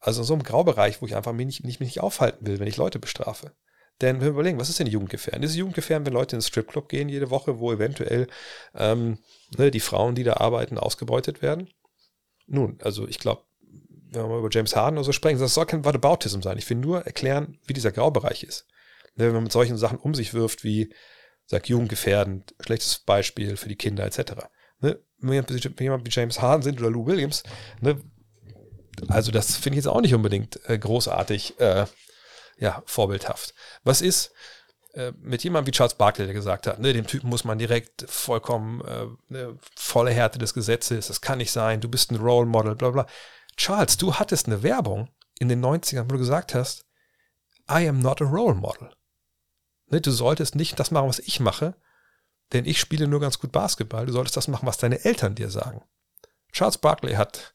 [0.00, 2.68] also in so einem Graubereich, wo ich einfach mich nicht, mich nicht aufhalten will, wenn
[2.68, 3.54] ich Leute bestrafe.
[4.00, 5.42] Denn wir überlegen, was ist denn Jugendgefährden?
[5.42, 8.26] Ist Jugendgefährden, wenn Leute in den Stripclub gehen jede Woche, wo eventuell
[8.74, 9.18] ähm,
[9.56, 11.70] ne, die Frauen, die da arbeiten, ausgebeutet werden?
[12.46, 13.42] Nun, also ich glaube,
[14.10, 16.58] wenn wir mal über James Harden oder so sprechen, das soll kein Whataboutism sein.
[16.58, 18.66] Ich will nur erklären, wie dieser Graubereich ist.
[19.16, 20.92] Ne, wenn man mit solchen Sachen um sich wirft, wie,
[21.46, 24.46] sag, jugendgefährdend, schlechtes Beispiel für die Kinder etc.
[24.80, 25.44] Ne, wenn
[25.78, 27.44] jemand wie James Harden sind oder Lou Williams,
[27.80, 28.00] ne,
[29.08, 31.86] also das finde ich jetzt auch nicht unbedingt äh, großartig, äh,
[32.58, 33.54] ja, vorbildhaft.
[33.82, 34.32] Was ist
[34.94, 38.04] äh, mit jemandem wie Charles Barkley, der gesagt hat, ne, dem Typen muss man direkt
[38.08, 42.46] vollkommen äh, ne, volle Härte des Gesetzes, das kann nicht sein, du bist ein Role
[42.46, 43.06] Model, bla bla.
[43.56, 46.84] Charles, du hattest eine Werbung in den 90ern, wo du gesagt hast,
[47.68, 48.90] I am not a role model.
[49.86, 51.74] Ne, du solltest nicht das machen, was ich mache,
[52.52, 54.06] denn ich spiele nur ganz gut Basketball.
[54.06, 55.82] Du solltest das machen, was deine Eltern dir sagen.
[56.52, 57.54] Charles Barkley hat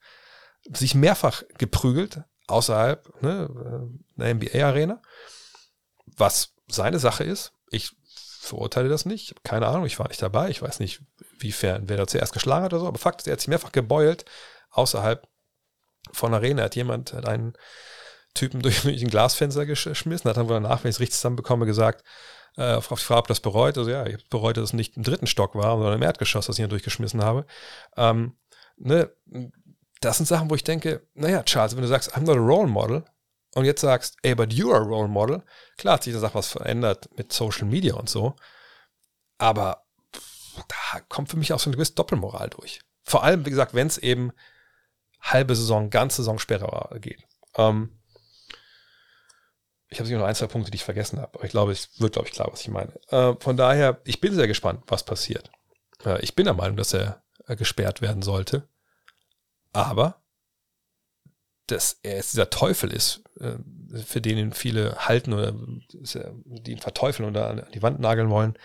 [0.65, 3.49] sich mehrfach geprügelt außerhalb ne,
[4.17, 5.01] äh, einer NBA-Arena,
[6.05, 7.53] was seine Sache ist.
[7.71, 7.91] Ich
[8.39, 9.43] verurteile das nicht.
[9.43, 10.49] Keine Ahnung, ich war nicht dabei.
[10.49, 11.01] Ich weiß nicht,
[11.39, 12.87] wiefern, wer da zuerst geschlagen hat oder so.
[12.87, 14.25] Aber Fakt ist, er hat sich mehrfach gebeult
[14.71, 15.27] außerhalb
[16.11, 16.63] von der Arena.
[16.63, 17.53] Hat jemand, hat einen
[18.33, 22.03] Typen durch, ein Glasfenster geschmissen, hat dann wohl danach, wenn ich es richtig zusammenbekomme, gesagt,
[22.57, 23.77] äh, auf die Frage, ob das bereut.
[23.77, 26.47] Also ja, ich habe bereut, dass es nicht im dritten Stock war, sondern im Erdgeschoss,
[26.47, 27.45] das ich hier durchgeschmissen habe.
[27.97, 28.35] Ähm,
[28.77, 29.11] ne,
[29.99, 32.67] das sind Sachen, wo ich denke, naja, Charles, wenn du sagst, I'm not a role
[32.67, 33.03] model
[33.55, 35.43] und jetzt sagst, ey, but you are a role model,
[35.77, 38.35] klar hat sich da Sache was verändert mit Social Media und so,
[39.37, 39.85] aber
[40.67, 42.81] da kommt für mich auch so eine gewisse Doppelmoral durch.
[43.03, 44.31] Vor allem, wie gesagt, wenn es eben
[45.21, 47.23] halbe Saison, ganze Saison später geht.
[47.55, 47.99] Ähm,
[49.87, 52.13] ich habe noch ein, zwei Punkte, die ich vergessen habe, aber ich glaube, es wird,
[52.13, 52.93] glaube ich, klar, was ich meine.
[53.09, 55.51] Äh, von daher, ich bin sehr gespannt, was passiert.
[56.05, 58.67] Äh, ich bin der Meinung, dass er äh, gesperrt werden sollte.
[59.73, 60.21] Aber
[61.67, 63.57] dass er jetzt dieser Teufel ist, äh,
[64.03, 68.57] für den ihn viele halten oder die ihn verteufeln oder an die Wand nageln wollen,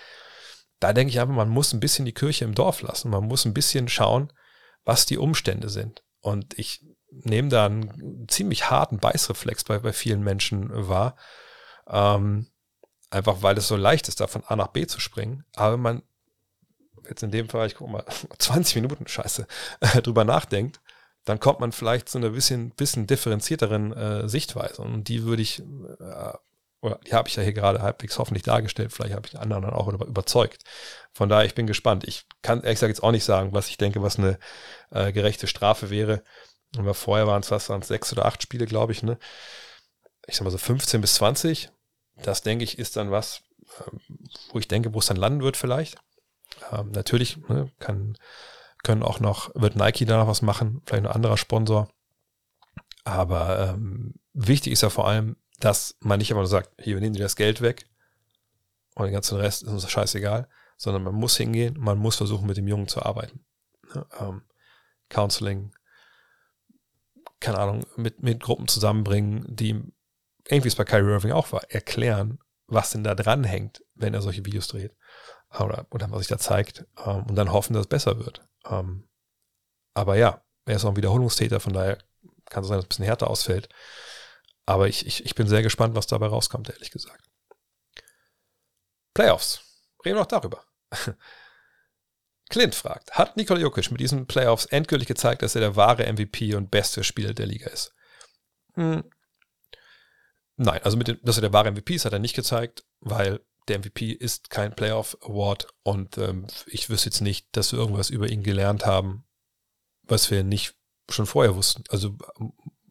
[0.81, 3.11] da denke ich einfach, man muss ein bisschen die Kirche im Dorf lassen.
[3.11, 4.33] Man muss ein bisschen schauen,
[4.85, 6.03] was die Umstände sind.
[6.21, 11.17] Und ich nehme da einen ziemlich harten Beißreflex bei, bei vielen Menschen wahr.
[11.89, 12.49] Ähm,
[13.11, 15.45] einfach weil es so leicht ist, da von A nach B zu springen.
[15.55, 16.03] Aber man
[17.09, 18.05] jetzt in dem Fall, ich gucke mal,
[18.39, 19.47] 20 Minuten Scheiße,
[20.03, 20.81] drüber nachdenkt,
[21.25, 24.83] dann kommt man vielleicht zu einer bisschen, bisschen differenzierteren äh, Sichtweise.
[24.83, 26.33] Und die würde ich, äh,
[26.81, 29.63] oder die habe ich ja hier gerade halbwegs hoffentlich dargestellt, vielleicht habe ich die anderen
[29.63, 30.65] dann auch überzeugt.
[31.13, 32.05] Von daher, ich bin gespannt.
[32.07, 34.39] Ich kann ehrlich gesagt jetzt auch nicht sagen, was ich denke, was eine
[34.91, 36.23] äh, gerechte Strafe wäre.
[36.77, 39.19] Aber vorher waren es was, waren es sechs oder acht Spiele, glaube ich, ne?
[40.27, 41.71] Ich sag mal so 15 bis 20.
[42.23, 43.43] Das denke ich, ist dann was,
[43.81, 44.01] ähm,
[44.51, 45.97] wo ich denke, wo es dann landen wird vielleicht.
[46.73, 48.19] Ähm, natürlich ne, kann
[48.85, 51.89] können auch noch, wird Nike da noch was machen, vielleicht ein anderer Sponsor.
[53.05, 57.15] Aber ähm, wichtig ist ja vor allem, dass man nicht nur sagt, hier, wir nehmen
[57.15, 57.87] dir das Geld weg
[58.95, 62.57] und den ganzen Rest ist uns scheißegal, sondern man muss hingehen, man muss versuchen, mit
[62.57, 63.45] dem Jungen zu arbeiten.
[63.95, 64.43] Ja, ähm,
[65.09, 65.73] Counseling,
[67.41, 69.83] keine Ahnung, mit, mit Gruppen zusammenbringen, die
[70.49, 74.23] irgendwie es bei Kyrie Irving auch war, erklären, was denn da dran hängt, wenn er
[74.23, 74.97] solche Videos dreht
[75.59, 78.47] oder, oder was sich da zeigt ähm, und dann hoffen, dass es besser wird.
[78.67, 79.09] Ähm,
[79.95, 81.99] aber ja, er ist auch ein Wiederholungstäter, von daher
[82.47, 83.69] kann es sein, dass es ein bisschen härter ausfällt.
[84.67, 87.29] Aber ich, ich, ich bin sehr gespannt, was dabei rauskommt, ehrlich gesagt.
[89.13, 89.61] Playoffs.
[90.05, 90.65] Reden wir noch darüber.
[92.51, 96.55] Clint fragt, hat Nikola Jokic mit diesen Playoffs endgültig gezeigt, dass er der wahre MVP
[96.55, 97.95] und beste Spieler der Liga ist?
[98.75, 99.05] Hm.
[100.57, 103.41] Nein, also mit dem, dass er der wahre MVP ist, hat er nicht gezeigt, weil
[103.69, 108.11] der MVP ist kein Playoff Award und ähm, ich wüsste jetzt nicht, dass wir irgendwas
[108.11, 109.25] über ihn gelernt haben,
[110.03, 110.75] was wir nicht
[111.11, 111.85] schon vorher wussten.
[111.89, 112.17] Also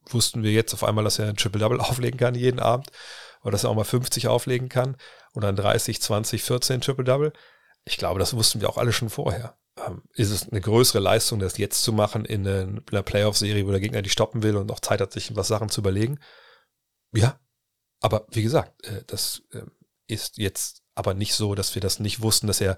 [0.10, 2.90] wussten wir jetzt auf einmal, dass er ein Triple-Double auflegen kann jeden Abend
[3.42, 4.98] oder dass er auch mal 50 auflegen kann
[5.34, 7.34] oder ein 30, 20, 14 Triple-Double.
[7.86, 9.58] Ich glaube, das wussten wir auch alle schon vorher.
[9.78, 13.80] Ähm, ist es eine größere Leistung, das jetzt zu machen in einer Playoff-Serie, wo der
[13.80, 16.20] Gegner die stoppen will und auch Zeit hat, sich was Sachen zu überlegen?
[17.12, 17.40] Ja,
[18.00, 19.64] aber wie gesagt, äh, das äh,
[20.08, 22.78] ist jetzt aber nicht so, dass wir das nicht wussten, dass er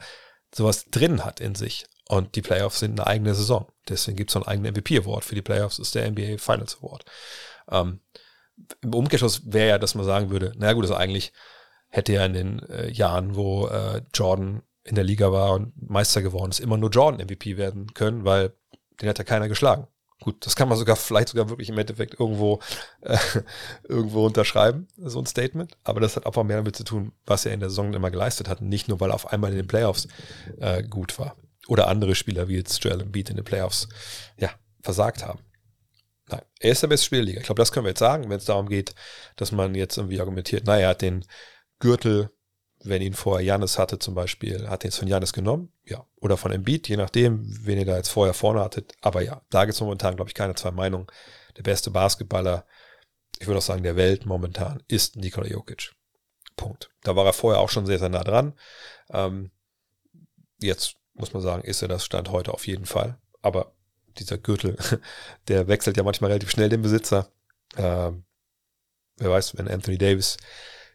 [0.53, 1.85] sowas drin hat in sich.
[2.07, 3.67] Und die Playoffs sind eine eigene Saison.
[3.89, 5.25] Deswegen gibt es einen eigenen MVP-Award.
[5.25, 7.03] Für die Playoffs ist der NBA Finals Award.
[7.69, 7.99] Ähm,
[8.81, 11.33] Im Umkehrschluss wäre ja, dass man sagen würde, na gut, also eigentlich
[11.89, 16.21] hätte er in den äh, Jahren, wo äh, Jordan in der Liga war und Meister
[16.21, 18.53] geworden ist, immer nur Jordan MVP werden können, weil
[19.01, 19.87] den hat ja keiner geschlagen.
[20.21, 22.59] Gut, das kann man sogar vielleicht sogar wirklich im Endeffekt irgendwo
[23.01, 23.17] äh,
[23.83, 25.77] irgendwo unterschreiben, so ein Statement.
[25.83, 28.47] Aber das hat einfach mehr damit zu tun, was er in der Saison immer geleistet
[28.47, 30.07] hat, nicht nur weil er auf einmal in den Playoffs
[30.59, 31.35] äh, gut war
[31.67, 33.87] oder andere Spieler wie jetzt Joel Embiid in den Playoffs
[34.37, 34.49] ja
[34.81, 35.39] versagt haben.
[36.29, 37.39] Nein, er ist der beste Spieler der Liga.
[37.41, 38.95] Ich glaube, das können wir jetzt sagen, wenn es darum geht,
[39.35, 41.25] dass man jetzt irgendwie argumentiert, naja, er hat den
[41.79, 42.31] Gürtel
[42.87, 46.37] wenn ihn vorher Janis hatte zum Beispiel, hat er jetzt von Janis genommen, ja, oder
[46.37, 48.93] von Embiid, je nachdem, wen ihr da jetzt vorher vorne hattet.
[49.01, 51.07] Aber ja, da gibt es momentan, glaube ich, keine zwei Meinungen.
[51.57, 52.65] Der beste Basketballer,
[53.39, 55.93] ich würde auch sagen, der Welt momentan ist Nikola Jokic.
[56.55, 56.89] Punkt.
[57.03, 58.53] Da war er vorher auch schon sehr, sehr nah dran.
[59.09, 59.51] Ähm,
[60.59, 63.17] jetzt muss man sagen, ist er das Stand heute auf jeden Fall.
[63.41, 63.73] Aber
[64.17, 64.77] dieser Gürtel,
[65.47, 67.29] der wechselt ja manchmal relativ schnell den Besitzer.
[67.77, 68.25] Ähm,
[69.17, 70.37] wer weiß, wenn Anthony Davis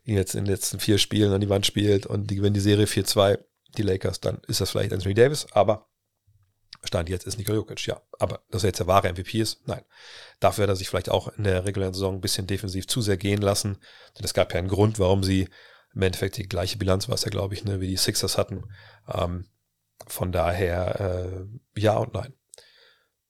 [0.04, 2.86] jetzt in den letzten vier Spielen an die Wand spielt und die gewinnen die Serie
[2.86, 3.38] 4-2,
[3.76, 5.90] die Lakers, dann ist das vielleicht Anthony Davis, aber
[6.82, 8.00] Stand jetzt ist Nikola Jokic, ja.
[8.18, 9.82] Aber dass er jetzt der wahre MVP ist, nein.
[10.38, 13.18] Dafür hat er sich vielleicht auch in der regulären Saison ein bisschen defensiv zu sehr
[13.18, 13.78] gehen lassen.
[14.16, 15.48] Denn es gab ja einen Grund, warum sie
[15.94, 18.64] im Endeffekt die gleiche Bilanz war es ja, glaube ich, ne, wie die Sixers hatten.
[19.12, 19.46] Ähm,
[20.06, 21.00] von daher
[21.76, 22.32] äh, ja und nein.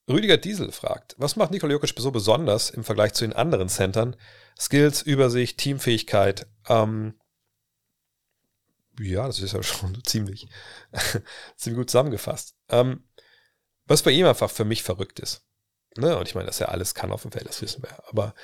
[0.08, 4.16] Rüdiger Diesel fragt, was macht Nikola Jokic so besonders im Vergleich zu den anderen Centern?
[4.60, 6.46] Skills, Übersicht, Teamfähigkeit.
[6.68, 7.18] Ähm,
[8.98, 10.48] ja, das ist ja schon ziemlich,
[11.56, 12.54] ziemlich gut zusammengefasst.
[12.68, 13.08] Ähm,
[13.86, 15.46] was bei ihm einfach für mich verrückt ist.
[15.96, 16.16] Ne?
[16.16, 18.08] Und ich meine, dass er alles kann auf dem Feld, das wissen wir.
[18.08, 18.34] Aber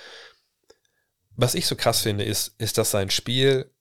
[1.30, 3.72] was ich so krass finde, ist, ist, dass sein Spiel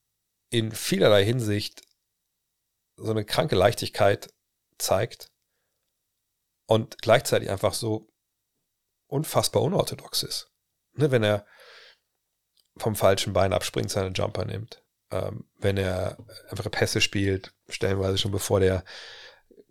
[0.49, 1.81] in vielerlei Hinsicht
[2.97, 4.33] so eine kranke Leichtigkeit
[4.77, 5.31] zeigt
[6.65, 8.11] und gleichzeitig einfach so
[9.07, 10.51] unfassbar unorthodox ist.
[10.93, 11.45] Ne, wenn er
[12.77, 14.83] vom falschen Bein abspringt, seine Jumper nimmt.
[15.11, 16.17] Ähm, wenn er
[16.49, 18.83] einfach Pässe spielt, stellenweise schon bevor der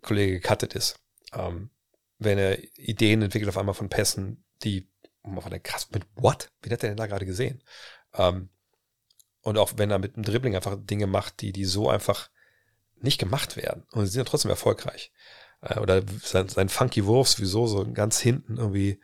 [0.01, 0.99] Kollege gecuttet ist.
[1.33, 1.69] Ähm,
[2.17, 4.89] wenn er Ideen entwickelt auf einmal von Pässen, die,
[5.23, 6.51] oh, von der krass, mit what?
[6.61, 7.63] Wie hat er denn da gerade gesehen?
[8.13, 8.49] Ähm,
[9.41, 12.29] und auch wenn er mit dem Dribbling einfach Dinge macht, die, die so einfach
[12.95, 13.85] nicht gemacht werden.
[13.91, 15.11] Und sie sind trotzdem erfolgreich.
[15.61, 18.99] Äh, oder sein, sein funky Wurf sowieso so ganz hinten irgendwie.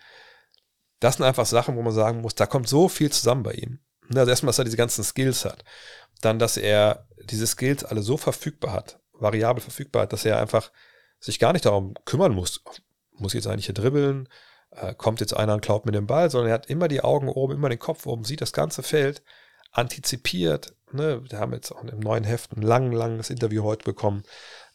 [0.99, 3.79] Das sind einfach Sachen, wo man sagen muss, da kommt so viel zusammen bei ihm.
[4.11, 5.63] Ne, also erstmal, dass er diese ganzen Skills hat.
[6.21, 10.71] Dann, dass er diese Skills alle so verfügbar hat, variabel verfügbar hat, dass er einfach
[11.19, 12.63] sich gar nicht darum kümmern muss.
[13.13, 14.27] Muss jetzt eigentlich hier dribbeln?
[14.71, 17.29] Äh, kommt jetzt einer und klaut mit dem Ball, sondern er hat immer die Augen
[17.29, 19.21] oben, immer den Kopf oben, sieht das ganze Feld,
[19.71, 20.75] antizipiert.
[20.91, 21.21] Ne?
[21.29, 24.23] Wir haben jetzt auch im neuen Heft ein lang, langes Interview heute bekommen,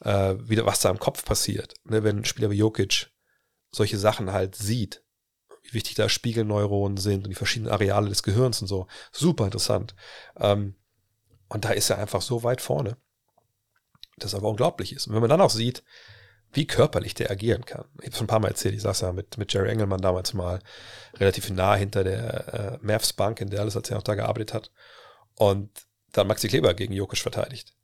[0.00, 1.74] äh, wieder was da im Kopf passiert.
[1.84, 2.04] Ne?
[2.04, 3.10] Wenn ein Spieler wie Jokic
[3.70, 5.02] solche Sachen halt sieht,
[5.66, 8.86] wie wichtig da Spiegelneuronen sind und die verschiedenen Areale des Gehirns und so.
[9.12, 9.94] Super interessant.
[10.38, 10.76] Ähm,
[11.48, 12.96] und da ist er einfach so weit vorne,
[14.18, 15.06] dass aber unglaublich ist.
[15.06, 15.82] Und wenn man dann auch sieht,
[16.52, 17.84] wie körperlich der agieren kann.
[17.98, 20.32] Ich habe es ein paar Mal erzählt, ich saß ja mit, mit Jerry Engelmann damals
[20.32, 20.60] mal
[21.16, 24.70] relativ nah hinter der äh, Mavs Bank in Dallas, als er noch da gearbeitet hat.
[25.34, 25.70] Und
[26.12, 27.74] dann Maxi Kleber gegen Jokic verteidigt.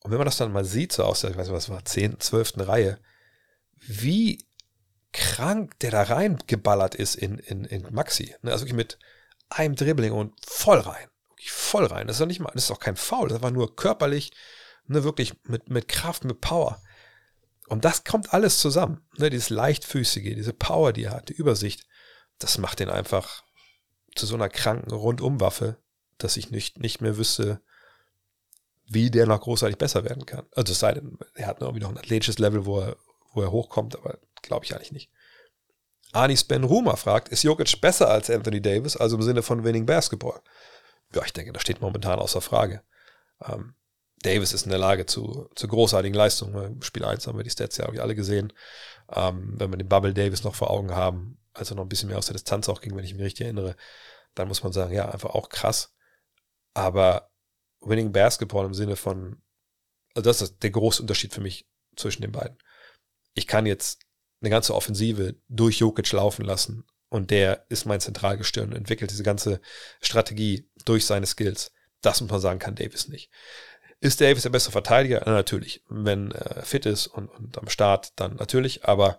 [0.00, 1.84] Und wenn man das dann mal sieht, so aus der, ich weiß nicht, was war,
[1.84, 2.54] 10., 12.
[2.58, 2.98] Reihe,
[3.86, 4.44] wie
[5.14, 8.34] krank der da reingeballert ist in, in, in Maxi.
[8.42, 8.52] Ne?
[8.52, 8.98] Also wirklich mit
[9.48, 11.08] einem Dribbling und voll rein.
[11.30, 12.06] Wirklich voll rein.
[12.06, 14.32] Das ist doch nicht mal, das ist doch kein Foul, das war nur körperlich
[14.86, 16.82] Ne, wirklich mit, mit Kraft, mit Power.
[17.68, 19.00] Und das kommt alles zusammen.
[19.16, 21.86] Ne, dieses leichtfüßige, diese Power, die er hat, die Übersicht,
[22.38, 23.42] das macht ihn einfach
[24.14, 25.78] zu so einer kranken Rundumwaffe,
[26.18, 27.60] dass ich nicht, nicht mehr wüsste,
[28.86, 30.46] wie der noch großartig besser werden kann.
[30.52, 32.96] Also es sei denn, er hat irgendwie noch ein athletisches Level, wo er,
[33.32, 35.10] wo er hochkommt, aber glaube ich eigentlich nicht.
[36.12, 39.84] Anis Ben Ruma fragt, ist Jokic besser als Anthony Davis, also im Sinne von Winning
[39.84, 40.40] Basketball?
[41.14, 42.82] Ja, ich denke, das steht momentan außer Frage.
[43.44, 43.74] Ähm,
[44.22, 46.80] Davis ist in der Lage zu, zu großartigen Leistungen.
[46.82, 48.52] Spiel 1 haben wir die Stats ja alle gesehen.
[49.12, 52.08] Ähm, wenn wir den Bubble Davis noch vor Augen haben, als er noch ein bisschen
[52.08, 53.76] mehr aus der Distanz auch ging, wenn ich mich richtig erinnere,
[54.34, 55.94] dann muss man sagen, ja, einfach auch krass.
[56.72, 57.30] Aber
[57.80, 59.42] Winning Basketball im Sinne von,
[60.14, 62.56] also das ist der große Unterschied für mich zwischen den beiden.
[63.34, 64.00] Ich kann jetzt
[64.44, 69.22] eine ganze Offensive durch Jokic laufen lassen und der ist mein Zentralgestirn und entwickelt diese
[69.22, 69.60] ganze
[70.00, 71.72] Strategie durch seine Skills.
[72.02, 73.30] Das muss man sagen, kann Davis nicht.
[74.00, 75.22] Ist Davis der bessere Verteidiger?
[75.24, 75.82] Na, natürlich.
[75.88, 78.84] Wenn er fit ist und, und am Start, dann natürlich.
[78.84, 79.16] Aber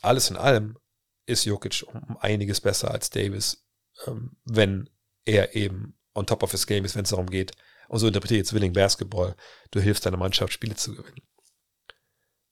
[0.00, 0.78] alles in allem
[1.26, 3.66] ist Jokic um einiges besser als Davis,
[4.06, 4.88] ähm, wenn
[5.26, 7.52] er eben on top of his game ist, wenn es darum geht.
[7.88, 9.36] Und so interpretiere ich jetzt Winning Basketball.
[9.70, 11.20] Du hilfst deiner Mannschaft, Spiele zu gewinnen.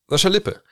[0.08, 0.62] Sascha Lippe.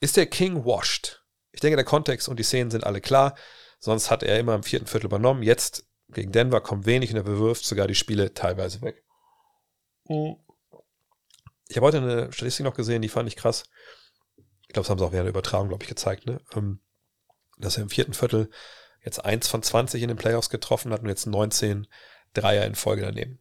[0.00, 1.24] Ist der King washed?
[1.52, 3.34] Ich denke, der Kontext und die Szenen sind alle klar.
[3.80, 5.42] Sonst hat er immer im vierten Viertel übernommen.
[5.42, 9.04] Jetzt gegen Denver kommt wenig und er bewirft sogar die Spiele teilweise weg.
[11.68, 13.64] Ich habe heute eine Statistik noch gesehen, die fand ich krass.
[14.62, 16.26] Ich glaube, das haben sie auch während der Übertragung, glaube ich, gezeigt.
[16.26, 16.40] Ne?
[16.54, 16.80] Ähm,
[17.58, 18.50] dass er im vierten Viertel
[19.04, 21.86] jetzt eins von 20 in den Playoffs getroffen hat und jetzt 19
[22.34, 23.38] Dreier in Folge daneben.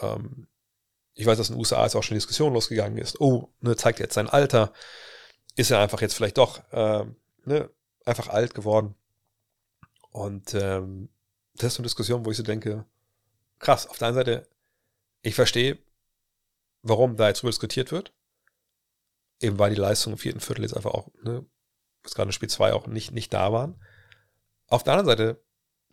[0.00, 0.48] Ähm,
[1.14, 3.20] ich weiß, dass in den USA jetzt auch schon Diskussion losgegangen ist.
[3.20, 4.72] Oh, ne, zeigt jetzt sein Alter.
[5.56, 7.04] Ist er einfach jetzt vielleicht doch äh,
[7.44, 7.70] ne,
[8.04, 8.94] einfach alt geworden.
[10.10, 11.08] Und ähm,
[11.54, 12.86] das ist eine Diskussion, wo ich so denke,
[13.58, 14.48] krass, auf der einen Seite,
[15.22, 15.78] ich verstehe,
[16.82, 18.12] warum da jetzt drüber diskutiert wird.
[19.40, 21.44] Eben weil die Leistungen im vierten Viertel jetzt einfach auch, ne,
[22.02, 23.82] was gerade in Spiel 2 auch nicht, nicht da waren.
[24.68, 25.44] Auf der anderen Seite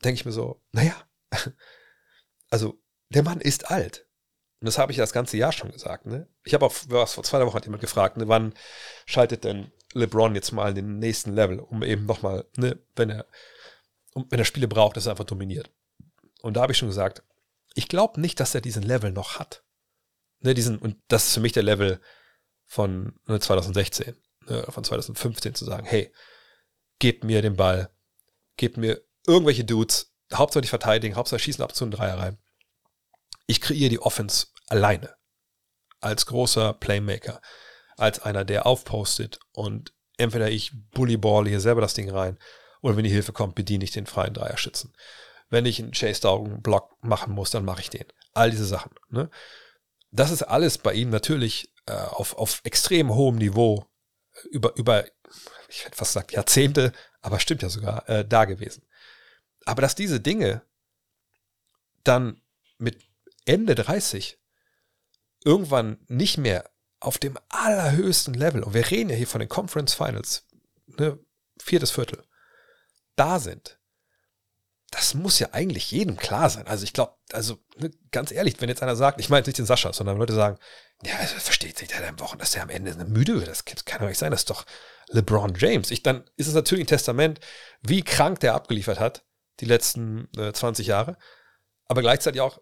[0.03, 0.95] denke ich mir so, naja,
[2.49, 4.07] also der Mann ist alt.
[4.63, 6.05] Und das habe ich das ganze Jahr schon gesagt.
[6.05, 6.25] Ne?
[6.45, 8.53] Ich habe auch vor zwei Wochen hat jemand gefragt, ne, wann
[9.05, 13.25] schaltet denn LeBron jetzt mal in den nächsten Level, um eben nochmal, ne, wenn er,
[14.13, 15.69] wenn er Spiele braucht, dass er einfach dominiert.
[16.41, 17.23] Und da habe ich schon gesagt,
[17.73, 19.65] ich glaube nicht, dass er diesen Level noch hat.
[20.39, 21.99] Ne, diesen, und das ist für mich der Level
[22.63, 24.15] von ne, 2016,
[24.47, 26.09] ne, von 2015 zu sagen, hey,
[26.99, 27.89] gebt mir den Ball,
[28.55, 32.37] gebt mir irgendwelche Dudes, hauptsächlich verteidigen, hauptsächlich schießen ab zu einem Dreier rein.
[33.45, 35.15] Ich kreiere die Offense alleine.
[35.99, 37.41] Als großer Playmaker.
[37.97, 42.37] Als einer, der aufpostet und entweder ich bullyball hier selber das Ding rein
[42.81, 44.93] oder wenn die Hilfe kommt, bediene ich den freien Dreierschützen.
[45.49, 48.05] Wenn ich einen Chase Down Block machen muss, dann mache ich den.
[48.33, 48.91] All diese Sachen.
[49.09, 49.29] Ne?
[50.11, 53.85] Das ist alles bei ihm natürlich äh, auf, auf extrem hohem Niveau
[54.51, 55.05] über, über,
[55.67, 58.85] ich hätte fast gesagt Jahrzehnte, aber stimmt ja sogar, äh, da gewesen.
[59.65, 60.61] Aber dass diese Dinge
[62.03, 62.41] dann
[62.77, 63.01] mit
[63.45, 64.39] Ende 30
[65.45, 69.93] irgendwann nicht mehr auf dem allerhöchsten Level, und wir reden ja hier von den Conference
[69.93, 70.47] Finals,
[70.85, 71.19] ne,
[71.61, 72.23] viertes Viertel,
[73.15, 73.79] da sind,
[74.93, 76.67] das muss ja eigentlich jedem klar sein.
[76.67, 79.65] Also ich glaube, also ne, ganz ehrlich, wenn jetzt einer sagt, ich meine nicht den
[79.65, 80.57] Sascha, sondern Leute sagen,
[81.03, 83.47] ja, also versteht sich der am Wochen, dass er am Ende müde wird.
[83.47, 84.65] Das kann doch nicht sein, das ist doch
[85.09, 85.89] LeBron James.
[85.89, 87.39] Ich, dann ist es natürlich ein Testament,
[87.81, 89.25] wie krank der abgeliefert hat,
[89.59, 91.17] die letzten äh, 20 Jahre.
[91.85, 92.61] Aber gleichzeitig auch,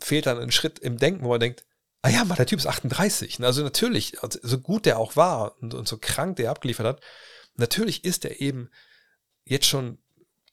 [0.00, 1.64] fehlt dann ein Schritt im Denken, wo man denkt,
[2.02, 3.42] ah ja, mal, der Typ ist 38.
[3.42, 7.00] Also natürlich, also so gut der auch war und, und so krank der abgeliefert hat,
[7.56, 8.70] natürlich ist er eben
[9.44, 9.98] jetzt schon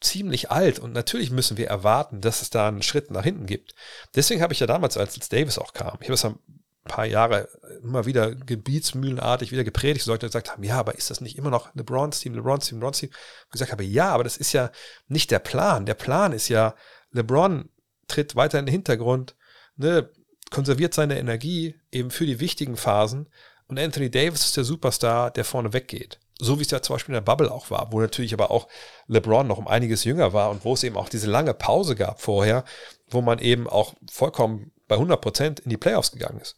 [0.01, 3.73] ziemlich alt und natürlich müssen wir erwarten, dass es da einen Schritt nach hinten gibt.
[4.15, 6.39] Deswegen habe ich ja damals, als Davis auch kam, ich habe es ein
[6.83, 7.47] paar Jahre
[7.81, 11.73] immer wieder gebietsmühlenartig wieder gepredigt, Leute gesagt haben, ja, aber ist das nicht immer noch
[11.75, 13.09] LeBron's Team, LeBron's Team, LeBron's Team?
[13.45, 14.71] Ich gesagt habe, ja, aber das ist ja
[15.07, 15.85] nicht der Plan.
[15.85, 16.75] Der Plan ist ja,
[17.11, 17.69] LeBron
[18.13, 19.35] tritt weiter in den Hintergrund,
[19.75, 20.09] ne,
[20.49, 23.27] konserviert seine Energie eben für die wichtigen Phasen.
[23.67, 26.19] Und Anthony Davis ist der Superstar, der vorne weggeht.
[26.39, 28.67] So wie es ja zum Beispiel in der Bubble auch war, wo natürlich aber auch
[29.07, 32.21] LeBron noch um einiges jünger war und wo es eben auch diese lange Pause gab
[32.21, 32.65] vorher,
[33.07, 36.55] wo man eben auch vollkommen bei 100 Prozent in die Playoffs gegangen ist.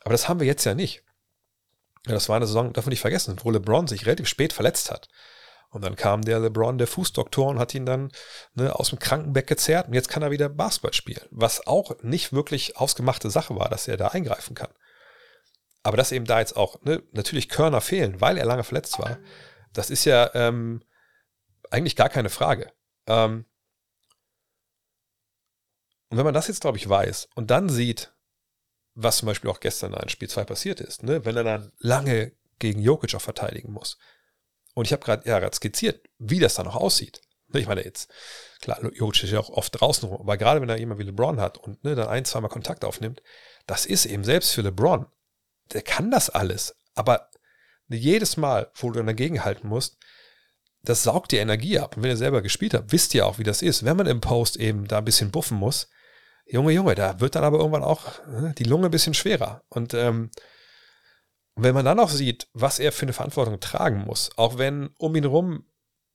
[0.00, 1.02] Aber das haben wir jetzt ja nicht.
[2.04, 5.08] Das war eine Saison, darf man nicht vergessen, wo LeBron sich relativ spät verletzt hat.
[5.74, 8.12] Und dann kam der LeBron, der Fußdoktor, und hat ihn dann
[8.54, 9.88] ne, aus dem Krankenbett gezerrt.
[9.88, 11.26] Und jetzt kann er wieder Basketball spielen.
[11.32, 14.70] Was auch nicht wirklich ausgemachte Sache war, dass er da eingreifen kann.
[15.82, 19.18] Aber dass eben da jetzt auch ne, natürlich Körner fehlen, weil er lange verletzt war,
[19.72, 20.80] das ist ja ähm,
[21.70, 22.72] eigentlich gar keine Frage.
[23.08, 23.44] Ähm,
[26.08, 28.14] und wenn man das jetzt, glaube ich, weiß und dann sieht,
[28.94, 31.24] was zum Beispiel auch gestern in Spiel 2 passiert ist, ne?
[31.24, 33.98] wenn er dann lange gegen Jokic auch verteidigen muss.
[34.74, 37.20] Und ich habe gerade ja, grad skizziert, wie das dann auch aussieht.
[37.48, 38.10] Ne, ich meine jetzt,
[38.60, 41.40] klar, Jokic ist ja auch oft draußen rum, aber gerade wenn er jemand wie LeBron
[41.40, 43.22] hat und ne, dann ein, zweimal Kontakt aufnimmt,
[43.66, 45.06] das ist eben selbst für LeBron,
[45.72, 47.30] der kann das alles, aber
[47.88, 49.98] jedes Mal, wo du dann dagegen halten musst,
[50.82, 51.96] das saugt dir Energie ab.
[51.96, 53.84] Und wenn ihr selber gespielt habt, wisst ihr auch, wie das ist.
[53.84, 55.88] Wenn man im Post eben da ein bisschen buffen muss,
[56.46, 59.62] Junge, Junge, da wird dann aber irgendwann auch ne, die Lunge ein bisschen schwerer.
[59.68, 60.30] Und ähm,
[61.56, 65.14] wenn man dann auch sieht, was er für eine Verantwortung tragen muss, auch wenn um
[65.14, 65.64] ihn rum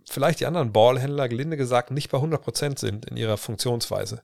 [0.06, 4.24] vielleicht die anderen Ballhändler, gelinde gesagt, nicht bei 100% sind in ihrer Funktionsweise.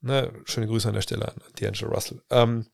[0.00, 2.22] Ne, schöne Grüße an der Stelle an D'Angelo Russell.
[2.30, 2.66] Ähm,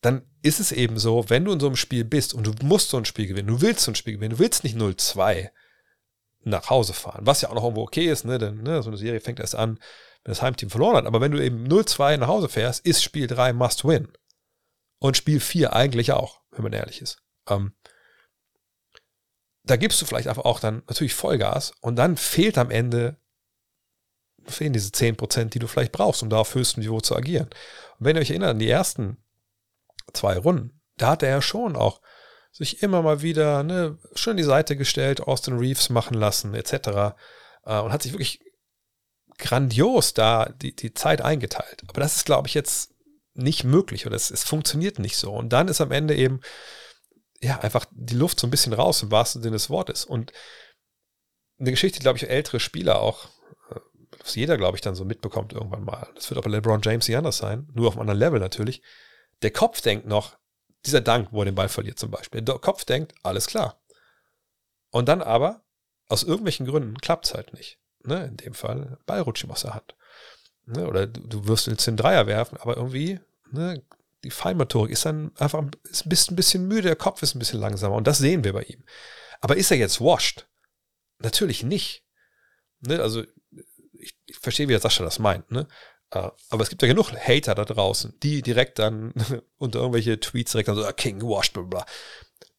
[0.00, 2.90] dann ist es eben so, wenn du in so einem Spiel bist und du musst
[2.90, 5.50] so ein Spiel gewinnen, du willst so ein Spiel gewinnen, du willst nicht 0-2
[6.44, 8.38] nach Hause fahren, was ja auch noch irgendwo okay ist, ne?
[8.38, 9.80] denn ne, so eine Serie fängt erst an,
[10.22, 11.06] wenn das Heimteam verloren hat.
[11.06, 14.08] Aber wenn du eben 0-2 nach Hause fährst, ist Spiel 3 must win.
[14.98, 17.22] Und Spiel 4 eigentlich auch, wenn man ehrlich ist.
[17.48, 17.72] Ähm,
[19.62, 23.18] da gibst du vielleicht einfach auch dann natürlich Vollgas und dann fehlt am Ende
[24.46, 27.48] fehlen diese 10%, die du vielleicht brauchst, um da auf höchstem Niveau zu agieren.
[27.98, 29.18] Und wenn ihr euch erinnert an die ersten
[30.12, 32.00] zwei Runden, da hat er ja schon auch
[32.50, 37.16] sich immer mal wieder ne, schön die Seite gestellt, Austin Reeves machen lassen, etc.
[37.64, 38.40] Äh, und hat sich wirklich
[39.36, 41.84] grandios da die, die Zeit eingeteilt.
[41.86, 42.94] Aber das ist, glaube ich, jetzt
[43.38, 45.32] nicht möglich oder es, es funktioniert nicht so.
[45.32, 46.40] Und dann ist am Ende eben
[47.40, 50.04] ja einfach die Luft so ein bisschen raus, im wahrsten Sinne des Wortes.
[50.04, 50.32] Und
[51.58, 53.28] eine Geschichte, glaube ich, ältere Spieler auch,
[54.18, 56.08] was äh, jeder, glaube ich, dann so mitbekommt irgendwann mal.
[56.14, 58.82] Das wird bei LeBron James nicht anders sein, nur auf einem anderen Level natürlich.
[59.42, 60.36] Der Kopf denkt noch,
[60.86, 62.42] dieser Dank, wo er den Ball verliert zum Beispiel.
[62.42, 63.80] Der Kopf denkt, alles klar.
[64.90, 65.64] Und dann aber,
[66.08, 67.78] aus irgendwelchen Gründen, klappt es halt nicht.
[68.04, 68.26] Ne?
[68.26, 69.96] In dem Fall, Ball rutscht ihm aus der Hand.
[70.66, 70.86] Ne?
[70.86, 73.20] Oder du, du wirst jetzt den Dreier werfen, aber irgendwie,
[73.52, 73.82] ne,
[74.24, 77.94] die Feinmotorik ist dann einfach ist ein bisschen müde, der Kopf ist ein bisschen langsamer.
[77.94, 78.84] Und das sehen wir bei ihm.
[79.40, 80.48] Aber ist er jetzt washed?
[81.20, 82.04] Natürlich nicht.
[82.80, 83.00] Ne?
[83.00, 83.24] Also,
[83.92, 85.50] ich, ich verstehe, wie der Sascha das meint.
[85.50, 85.68] Ne?
[86.14, 89.12] Uh, aber es gibt ja genug Hater da draußen, die direkt dann
[89.58, 91.86] unter irgendwelche Tweets direkt dann so, ah, King washed, bla bla.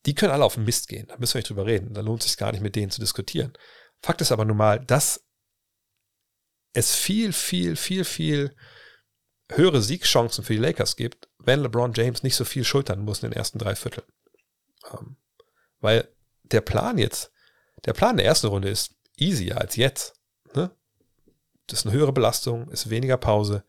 [0.06, 1.08] Die können alle auf den Mist gehen.
[1.08, 1.94] Da müssen wir nicht drüber reden.
[1.94, 3.54] Da lohnt es sich gar nicht mit denen zu diskutieren.
[4.02, 5.26] Fakt ist aber nun mal, dass
[6.74, 8.56] es viel, viel, viel, viel
[9.52, 13.32] höhere Siegchancen für die Lakers gibt, wenn LeBron James nicht so viel schultern muss in
[13.32, 14.06] den ersten drei Vierteln.
[14.92, 15.16] Ähm,
[15.80, 16.08] weil
[16.44, 17.32] der Plan jetzt,
[17.86, 20.14] der Plan der ersten Runde ist easier als jetzt.
[20.54, 20.72] Ne?
[21.68, 23.64] Das ist eine höhere Belastung, ist weniger Pause.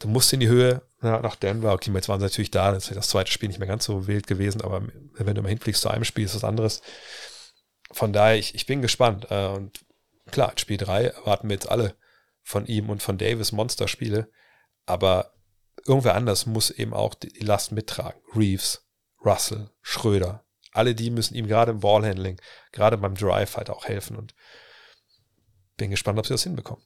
[0.00, 1.72] Du musst in die Höhe ja, nach Denver.
[1.72, 2.72] Okay, jetzt waren sie natürlich da.
[2.72, 4.82] Das wäre das zweite Spiel nicht mehr ganz so wild gewesen, aber
[5.14, 6.82] wenn du mal hinfliegst zu einem Spiel, ist was anderes.
[7.92, 9.26] Von daher, ich, ich bin gespannt.
[9.30, 9.84] Äh, und
[10.30, 11.94] klar, Spiel 3 erwarten wir jetzt alle
[12.44, 14.30] von ihm und von Davis Monsterspiele.
[14.86, 15.32] Aber
[15.86, 18.20] irgendwer anders muss eben auch die Last mittragen.
[18.36, 18.86] Reeves,
[19.24, 20.44] Russell, Schröder.
[20.72, 22.40] Alle die müssen ihm gerade im Ballhandling,
[22.72, 24.16] gerade beim Drive halt auch helfen.
[24.16, 24.34] Und
[25.76, 26.84] bin gespannt, ob sie das hinbekommen.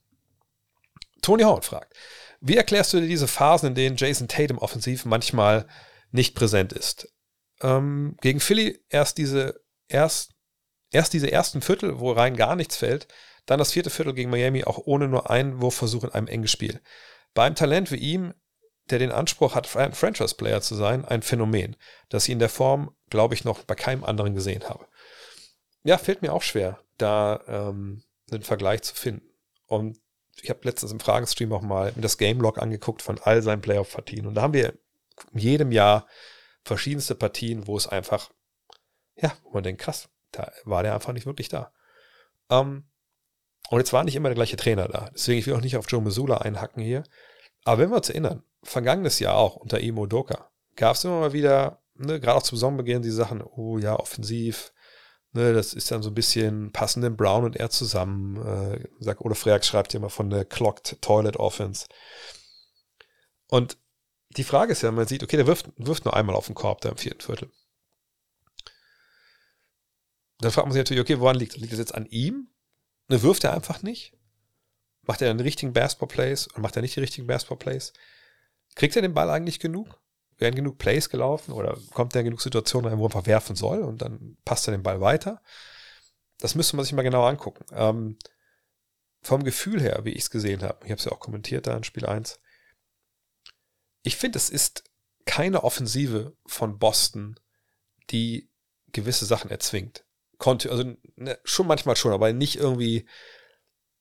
[1.20, 1.94] Tony Howard fragt,
[2.40, 5.66] wie erklärst du dir diese Phasen, in denen Jason Tatum offensiv manchmal
[6.12, 7.12] nicht präsent ist?
[7.60, 10.34] Ähm, gegen Philly erst diese, erst,
[10.90, 13.08] erst diese ersten Viertel, wo rein gar nichts fällt,
[13.48, 16.80] dann das vierte Viertel gegen Miami auch ohne nur einen Wurfversuch in einem engen Spiel.
[17.32, 18.34] Bei einem Talent wie ihm,
[18.90, 21.76] der den Anspruch hat, ein Franchise-Player zu sein, ein Phänomen,
[22.10, 24.86] das ich in der Form, glaube ich, noch bei keinem anderen gesehen habe.
[25.82, 29.26] Ja, fällt mir auch schwer, da ähm, einen Vergleich zu finden.
[29.66, 29.98] Und
[30.42, 34.26] ich habe letztens im Fragenstream auch mal das Game Log angeguckt von all seinen Playoff-Partien.
[34.26, 34.74] Und da haben wir
[35.32, 36.06] in jedem Jahr
[36.64, 38.30] verschiedenste Partien, wo es einfach,
[39.16, 41.72] ja, wo man denkt, krass, da war der einfach nicht wirklich da.
[42.50, 42.84] Ähm,
[43.70, 45.10] und jetzt war nicht immer der gleiche Trainer da.
[45.12, 47.04] Deswegen, ich will auch nicht auf Joe Missoula einhacken hier.
[47.64, 51.32] Aber wenn wir uns erinnern, vergangenes Jahr auch unter Imo Doka, gab es immer mal
[51.32, 54.72] wieder, ne, gerade auch zum Saisonbeginn, die Sachen, oh ja, offensiv,
[55.32, 58.36] Ne, das ist dann so ein bisschen passend Brown und er zusammen.
[58.44, 61.86] Äh, sagt, Ole Freak schreibt ja immer von der Clocked Toilet Offense.
[63.48, 63.78] Und
[64.30, 66.80] die Frage ist ja, man sieht, okay, der wirft, wirft nur einmal auf den Korb
[66.80, 67.50] da im vierten Viertel.
[70.40, 71.60] Dann fragt man sich natürlich, okay, woran liegt das?
[71.60, 72.48] Liegt das jetzt an ihm?
[73.08, 74.16] Ne, wirft er einfach nicht?
[75.02, 77.92] Macht er dann die richtigen Basketball-Plays und macht er nicht die richtigen Basketball-Plays?
[78.74, 80.00] Kriegt er den Ball eigentlich genug?
[80.38, 83.56] werden genug Plays gelaufen oder kommt er in genug Situationen rein, wo er einfach werfen
[83.56, 85.42] soll und dann passt er den Ball weiter.
[86.38, 87.64] Das müsste man sich mal genau angucken.
[87.72, 88.16] Ähm,
[89.20, 91.76] vom Gefühl her, wie ich es gesehen habe, ich habe es ja auch kommentiert da
[91.76, 92.40] in Spiel 1,
[94.02, 94.84] ich finde, es ist
[95.26, 97.38] keine Offensive von Boston,
[98.10, 98.48] die
[98.92, 100.04] gewisse Sachen erzwingt.
[100.38, 100.84] Konnte, also
[101.16, 103.06] ne, schon manchmal schon, aber nicht irgendwie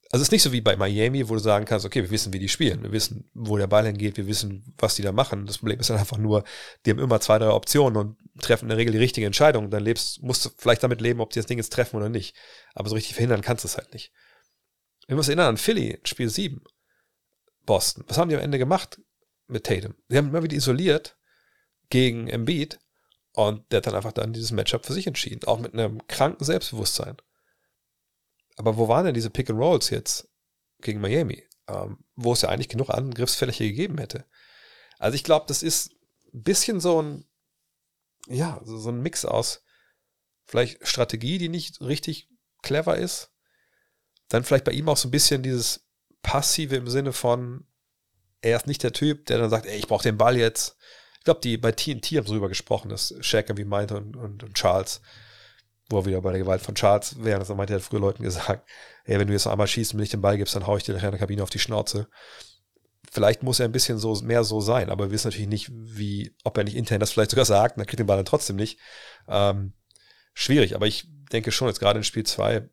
[0.09, 2.31] also es ist nicht so wie bei Miami, wo du sagen kannst, okay, wir wissen,
[2.31, 5.45] wie die spielen, wir wissen, wo der Ball hingeht, wir wissen, was die da machen.
[5.45, 6.45] Das Problem ist dann einfach nur,
[6.85, 9.69] die haben immer zwei, drei Optionen und treffen in der Regel die richtige Entscheidung.
[9.69, 12.37] Dann lebst, musst du vielleicht damit leben, ob die das Ding jetzt treffen oder nicht.
[12.73, 14.13] Aber so richtig verhindern kannst du es halt nicht.
[15.07, 16.63] Wir müssen erinnern an Philly, Spiel 7,
[17.65, 18.05] Boston.
[18.07, 19.01] Was haben die am Ende gemacht
[19.47, 19.95] mit Tatum?
[20.09, 21.17] Die haben immer wieder isoliert
[21.89, 22.79] gegen Embiid
[23.37, 25.45] und der hat dann einfach dann dieses Matchup für sich entschieden.
[25.45, 27.17] Auch mit einem kranken Selbstbewusstsein.
[28.55, 30.27] Aber wo waren denn diese Pick and Rolls jetzt
[30.81, 34.25] gegen Miami, ähm, wo es ja eigentlich genug Angriffsfläche gegeben hätte?
[34.97, 35.91] Also ich glaube, das ist
[36.33, 37.25] ein bisschen so ein,
[38.27, 39.63] ja, so, so ein Mix aus
[40.45, 42.31] vielleicht Strategie, die nicht richtig
[42.63, 43.31] clever ist.
[44.29, 45.87] Dann vielleicht bei ihm auch so ein bisschen dieses
[46.23, 47.67] Passive im Sinne von,
[48.41, 50.75] er ist nicht der Typ, der dann sagt, ey, ich brauche den Ball jetzt.
[51.27, 54.43] Ich glaube, die bei TNT haben so drüber gesprochen, dass Shaq irgendwie meinte und, und,
[54.43, 55.01] und Charles
[55.89, 57.39] wo er wieder bei der Gewalt von Charles wäre.
[57.39, 58.67] Das meinte er früher Leuten gesagt,
[59.05, 60.83] ey, wenn du jetzt einmal schießt und mir nicht den Ball gibst, dann hau ich
[60.83, 62.07] dir nachher in der Kabine auf die Schnauze.
[63.09, 66.35] Vielleicht muss er ein bisschen so mehr so sein, aber wir wissen natürlich nicht, wie,
[66.43, 68.79] ob er nicht intern das vielleicht sogar sagt, dann kriegt den Ball dann trotzdem nicht.
[69.27, 69.73] Ähm,
[70.33, 72.69] schwierig, aber ich denke schon, jetzt gerade in Spiel 2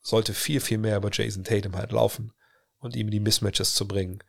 [0.00, 2.32] sollte viel, viel mehr über Jason Tatum halt laufen
[2.78, 4.20] und ihm die Mismatches zu bringen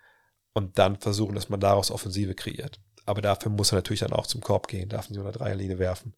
[0.54, 2.82] und dann versuchen, dass man daraus Offensive kreiert.
[3.08, 6.16] Aber dafür muss er natürlich dann auch zum Korb gehen, darf nicht unter Dreierlinie werfen.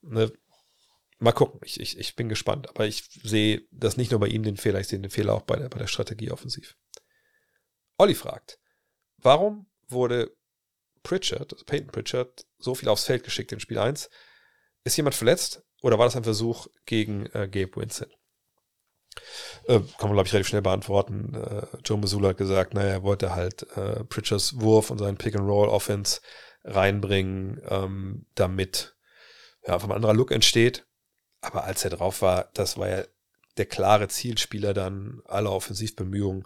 [0.00, 0.32] Ne?
[1.22, 1.60] mal gucken.
[1.64, 2.68] Ich, ich, ich bin gespannt.
[2.68, 5.42] Aber ich sehe das nicht nur bei ihm den Fehler, ich sehe den Fehler auch
[5.42, 6.76] bei der, bei der Strategie offensiv.
[7.96, 8.58] Olli fragt,
[9.18, 10.36] warum wurde
[11.02, 14.10] Pritchard, also Peyton Pritchard, so viel aufs Feld geschickt in Spiel 1?
[14.84, 18.10] Ist jemand verletzt oder war das ein Versuch gegen äh, Gabe Winston?
[19.66, 21.34] Äh, kann man, glaube ich, relativ schnell beantworten.
[21.34, 26.20] Äh, Joe Missoula hat gesagt, naja, er wollte halt äh, Pritchards Wurf und seinen Pick-and-Roll-Offense
[26.64, 28.96] reinbringen, ähm, damit
[29.66, 30.86] ja, einfach ein anderer Look entsteht.
[31.40, 33.04] Aber als er drauf war, das war ja
[33.56, 36.44] der klare Zielspieler dann aller Offensivbemühungen.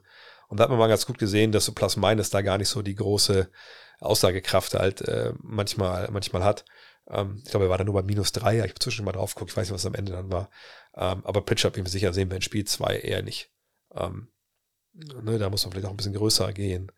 [0.48, 2.68] Und da hat man mal ganz gut gesehen, dass so Plus Minus da gar nicht
[2.68, 3.50] so die große
[4.00, 6.64] Aussagekraft halt äh, manchmal, manchmal hat.
[7.08, 8.56] Ähm, ich glaube, er war dann nur bei minus drei.
[8.56, 10.50] Ich habe zwischendurch mal drauf geguckt, ich weiß nicht, was am Ende dann war.
[10.94, 13.50] Ähm, aber Pritchard bin ich mir sicher, sehen wir in Spiel zwei eher nicht.
[13.94, 14.28] Ähm,
[14.92, 16.92] ne, da muss man vielleicht auch ein bisschen größer gehen.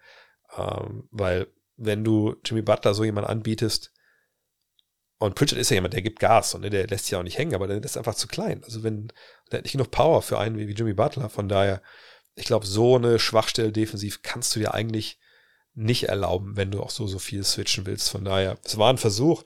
[0.56, 3.92] Ähm, weil wenn du Jimmy Butler so jemand anbietest,
[5.20, 7.38] und Pritchard ist ja jemand, der gibt Gas und ne, der lässt sich auch nicht
[7.38, 8.62] hängen, aber der ist einfach zu klein.
[8.64, 9.12] Also wenn,
[9.50, 11.28] der hat nicht genug Power für einen wie, wie Jimmy Butler.
[11.28, 11.82] Von daher,
[12.36, 15.18] ich glaube, so eine Schwachstelle defensiv kannst du dir eigentlich
[15.74, 18.10] nicht erlauben, wenn du auch so, so viel switchen willst.
[18.10, 19.42] Von daher, es war ein Versuch,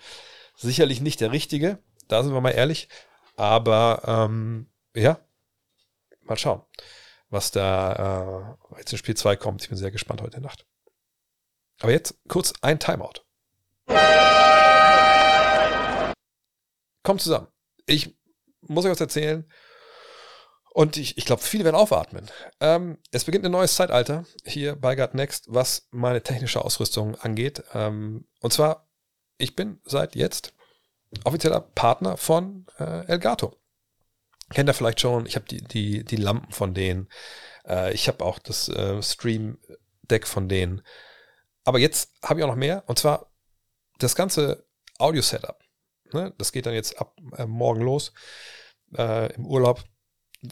[0.62, 2.88] sicherlich nicht der richtige, da sind wir mal ehrlich.
[3.36, 5.18] Aber ähm, ja,
[6.22, 6.62] mal schauen,
[7.28, 9.62] was da äh, jetzt in Spiel 2 kommt.
[9.62, 10.66] Ich bin sehr gespannt heute Nacht.
[11.80, 13.22] Aber jetzt kurz ein Timeout.
[17.02, 17.48] kommt zusammen.
[17.86, 18.16] Ich
[18.60, 19.48] muss euch was erzählen.
[20.74, 22.30] Und ich, ich glaube, viele werden aufatmen.
[22.60, 27.62] Ähm, es beginnt ein neues Zeitalter hier bei God Next, was meine technische Ausrüstung angeht.
[27.74, 28.88] Ähm, und zwar,
[29.38, 30.54] ich bin seit jetzt
[31.24, 33.58] offizieller Partner von äh, Elgato.
[34.50, 37.08] Kennt ihr vielleicht schon, ich habe die, die, die Lampen von denen.
[37.66, 40.82] Äh, ich habe auch das äh, Stream-Deck von denen.
[41.64, 42.84] Aber jetzt habe ich auch noch mehr.
[42.86, 43.32] Und zwar
[43.98, 44.66] das ganze
[44.98, 45.58] Audio-Setup.
[46.12, 46.34] Ne?
[46.38, 48.12] Das geht dann jetzt ab äh, morgen los
[48.96, 49.84] äh, im Urlaub.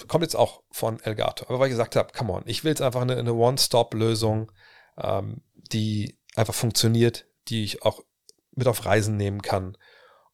[0.06, 1.46] Kommt jetzt auch von Elgato.
[1.48, 4.52] Aber weil ich gesagt habe, come on, ich will jetzt einfach eine, eine One-Stop-Lösung,
[4.96, 8.02] ähm, die einfach funktioniert, die ich auch
[8.54, 9.76] mit auf Reisen nehmen kann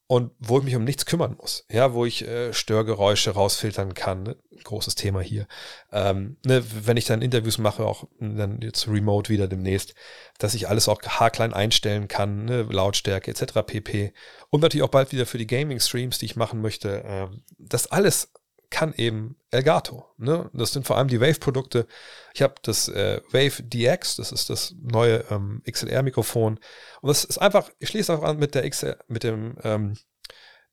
[0.07, 1.65] und wo ich mich um nichts kümmern muss.
[1.69, 4.23] Ja, wo ich äh, Störgeräusche rausfiltern kann.
[4.23, 4.37] Ne?
[4.63, 5.47] Großes Thema hier.
[5.91, 9.95] Ähm, ne, wenn ich dann Interviews mache, auch dann jetzt remote wieder demnächst,
[10.39, 12.63] dass ich alles auch haarklein einstellen kann, ne?
[12.63, 13.63] Lautstärke etc.
[13.65, 14.13] pp.
[14.49, 17.03] Und natürlich auch bald wieder für die Gaming-Streams, die ich machen möchte.
[17.05, 18.31] Ähm, das alles
[18.69, 20.05] kann eben Elgato.
[20.17, 20.49] Ne?
[20.53, 21.87] Das sind vor allem die Wave-Produkte.
[22.33, 26.59] Ich habe das äh, Wave DX, das ist das neue ähm, XLR-Mikrofon.
[27.01, 29.97] Und das ist einfach, ich schließe einfach an mit der XL, mit dem ähm,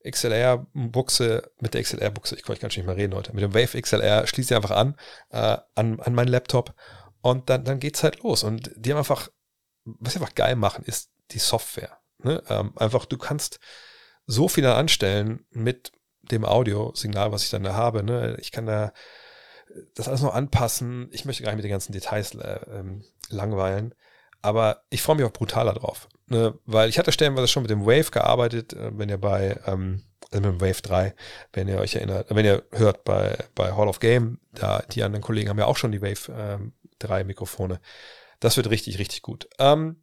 [0.09, 4.27] XLR-Buchse, mit der XLR-Buchse, ich kann gar nicht mehr reden heute, mit dem Wave XLR
[4.27, 4.97] schließe ich einfach an,
[5.31, 6.75] äh, an, an meinen Laptop
[7.23, 8.43] und dann, dann es halt los.
[8.43, 9.31] Und die haben einfach,
[9.85, 11.99] was sie einfach geil machen, ist die Software.
[12.19, 12.43] Ne?
[12.49, 13.61] Ähm, einfach, du kannst
[14.27, 15.93] so viel anstellen mit
[16.31, 18.03] dem Audiosignal, was ich dann da habe.
[18.03, 18.37] Ne?
[18.41, 18.93] Ich kann da
[19.95, 21.09] das alles noch anpassen.
[21.13, 23.95] Ich möchte gar nicht mit den ganzen Details äh, ähm, langweilen.
[24.43, 26.09] Aber ich freue mich auch brutaler drauf.
[26.27, 26.59] Ne?
[26.67, 30.47] Weil ich hatte stellenweise schon mit dem Wave gearbeitet, äh, wenn ihr bei, ähm, also
[30.49, 31.15] mit dem Wave 3,
[31.53, 35.23] wenn ihr euch erinnert, wenn ihr hört bei, bei Hall of Game, da die anderen
[35.23, 37.81] Kollegen haben ja auch schon die Wave ähm, 3 Mikrofone.
[38.41, 39.49] Das wird richtig, richtig gut.
[39.59, 39.97] Ähm,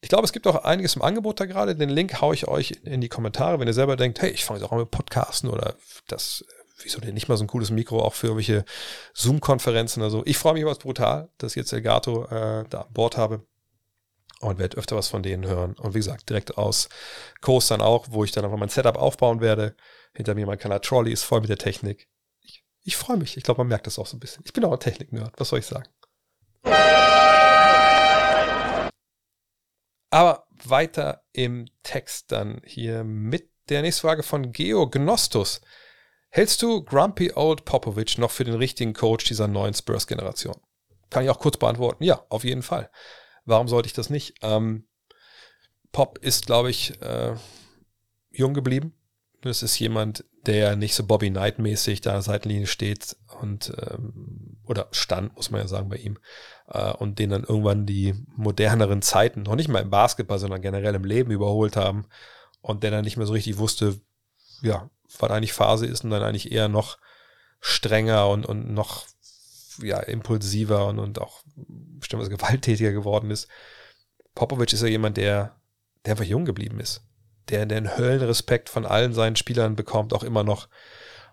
[0.00, 1.76] ich glaube, es gibt auch einiges im Angebot da gerade.
[1.76, 4.58] Den Link haue ich euch in die Kommentare, wenn ihr selber denkt, hey, ich fange
[4.58, 5.74] jetzt auch mal mit Podcasten oder
[6.06, 6.44] das
[6.82, 8.64] wieso denn nicht mal so ein cooles Mikro auch für irgendwelche
[9.14, 10.22] Zoom-Konferenzen oder so.
[10.24, 13.46] Ich freue mich was brutal, dass ich jetzt Elgato äh, da an Bord habe
[14.40, 15.74] und werde öfter was von denen hören.
[15.74, 16.88] Und wie gesagt, direkt aus
[17.40, 19.76] Coastern auch, wo ich dann einfach mein Setup aufbauen werde.
[20.14, 22.08] Hinter mir mein Kanal Trolley ist voll mit der Technik.
[22.40, 23.36] Ich, ich freue mich.
[23.36, 24.42] Ich glaube, man merkt das auch so ein bisschen.
[24.46, 25.34] Ich bin auch ein Technik-Nerd.
[25.36, 25.88] Was soll ich sagen?
[30.10, 35.60] Aber weiter im Text dann hier mit der nächsten Frage von Geo Gnostus.
[36.28, 40.60] Hältst du Grumpy Old Popovich noch für den richtigen Coach dieser neuen Spurs-Generation?
[41.08, 42.04] Kann ich auch kurz beantworten.
[42.04, 42.90] Ja, auf jeden Fall.
[43.44, 44.34] Warum sollte ich das nicht?
[44.42, 44.88] Ähm,
[45.92, 47.34] Pop ist, glaube ich, äh,
[48.30, 48.99] jung geblieben.
[49.42, 55.34] Das ist jemand, der nicht so Bobby Knight-mäßig da Seitenlinie steht und ähm, oder stand,
[55.36, 56.18] muss man ja sagen, bei ihm.
[56.68, 60.94] Äh, und den dann irgendwann die moderneren Zeiten, noch nicht mal im Basketball, sondern generell
[60.94, 62.06] im Leben überholt haben
[62.60, 64.00] und der dann nicht mehr so richtig wusste,
[64.62, 66.98] ja, was eigentlich Phase ist und dann eigentlich eher noch
[67.60, 69.06] strenger und, und noch
[69.82, 73.48] ja, impulsiver und, und auch bestimmt gewalttätiger geworden ist.
[74.34, 75.56] Popovic ist ja jemand, der,
[76.04, 77.02] der einfach jung geblieben ist.
[77.50, 80.68] Der, einen Höllenrespekt von allen seinen Spielern bekommt, auch immer noch.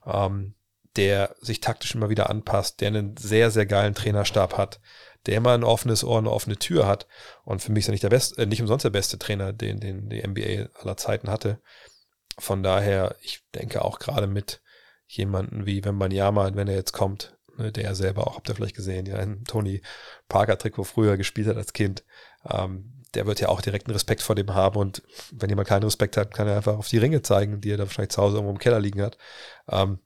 [0.06, 0.56] Ähm,
[0.98, 4.82] der sich taktisch immer wieder anpasst, der einen sehr, sehr geilen Trainerstab hat,
[5.26, 7.08] der immer ein offenes Ohr, eine offene Tür hat.
[7.44, 9.80] Und für mich ist er nicht der beste, äh, nicht umsonst der beste Trainer, den,
[9.80, 11.62] den die NBA aller Zeiten hatte.
[12.40, 14.62] Von daher, ich denke auch gerade mit
[15.08, 19.06] jemanden wie Wembanyama, wenn er jetzt kommt, ne, der selber auch, habt ihr vielleicht gesehen,
[19.06, 19.82] ja, ein Tony
[20.28, 22.04] Parker-Trikot früher gespielt hat als Kind,
[22.50, 26.18] ähm, der wird ja auch direkten Respekt vor dem haben und wenn jemand keinen Respekt
[26.18, 28.52] hat, kann er einfach auf die Ringe zeigen, die er da wahrscheinlich zu Hause irgendwo
[28.52, 29.18] im Keller liegen hat.
[29.70, 30.00] Ähm,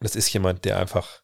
[0.00, 1.22] das ist jemand, der einfach,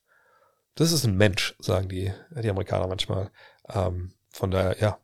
[0.75, 3.31] das ist ein Mensch, sagen die, die Amerikaner manchmal.
[3.69, 4.99] Ähm, von daher, ja,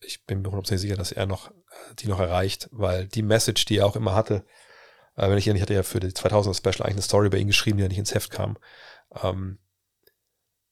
[0.00, 1.50] ich bin mir hundertprozentig sicher, dass er noch,
[1.98, 4.44] die noch erreicht, weil die Message, die er auch immer hatte,
[5.16, 7.48] äh, wenn ich ich hatte ja für die 2000er Special eigentlich eine Story bei ihm
[7.48, 8.58] geschrieben, die ja nicht ins Heft kam,
[9.22, 9.58] ähm,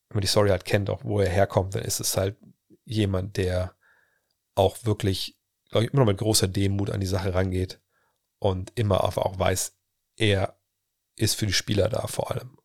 [0.09, 2.36] wenn man die Story halt kennt, auch wo er herkommt, dann ist es halt
[2.84, 3.74] jemand, der
[4.55, 5.38] auch wirklich,
[5.70, 7.80] ich, immer noch mit großer Demut an die Sache rangeht
[8.38, 9.76] und immer auch weiß,
[10.16, 10.59] er
[11.16, 12.59] ist für die Spieler da vor allem.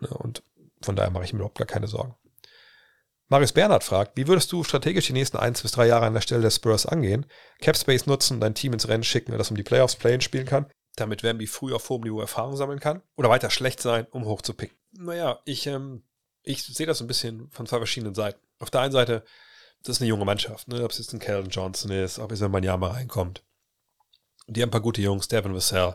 [0.00, 0.42] Ne, und
[0.82, 2.14] von daher mache ich mir überhaupt gar keine Sorgen.
[3.28, 6.20] Marius Bernhard fragt, wie würdest du strategisch die nächsten eins bis drei Jahre an der
[6.20, 7.26] Stelle der Spurs angehen?
[7.60, 10.66] Capspace nutzen, dein Team ins Rennen schicken, das um die Playoffs playen spielen kann,
[10.96, 13.02] damit Wemby früh auf hohem Niveau Erfahrung sammeln kann?
[13.16, 14.76] Oder weiter schlecht sein, um hoch zu picken?
[14.98, 16.02] Naja, ich, ähm,
[16.42, 18.40] ich sehe das ein bisschen von zwei verschiedenen Seiten.
[18.58, 19.24] Auf der einen Seite,
[19.82, 20.84] das ist eine junge Mannschaft, ne?
[20.84, 23.42] ob es jetzt ein Calvin Johnson ist, ob es ein Banyama reinkommt.
[24.46, 25.94] Die haben ein paar gute Jungs, Devin Vassell,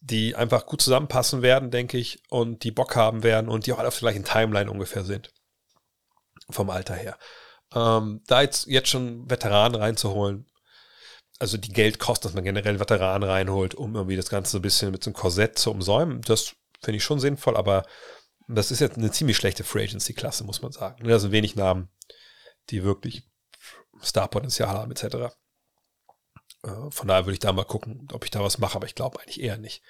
[0.00, 3.78] die einfach gut zusammenpassen werden, denke ich, und die Bock haben werden und die auch
[3.78, 5.32] alle auf der gleichen Timeline ungefähr sind.
[6.50, 7.18] Vom Alter her.
[7.74, 10.46] Ähm, da jetzt, jetzt schon Veteranen reinzuholen,
[11.38, 14.62] also die Geld kostet, dass man generell Veteranen reinholt, um irgendwie das Ganze so ein
[14.62, 17.84] bisschen mit so einem Korsett zu umsäumen, das finde ich schon sinnvoll, aber
[18.46, 21.06] das ist jetzt eine ziemlich schlechte Free Agency-Klasse, muss man sagen.
[21.08, 21.88] Da sind wenig Namen,
[22.70, 23.28] die wirklich
[24.02, 25.34] Starpotenzial haben, etc.
[26.62, 28.94] Äh, von daher würde ich da mal gucken, ob ich da was mache, aber ich
[28.94, 29.82] glaube eigentlich eher nicht.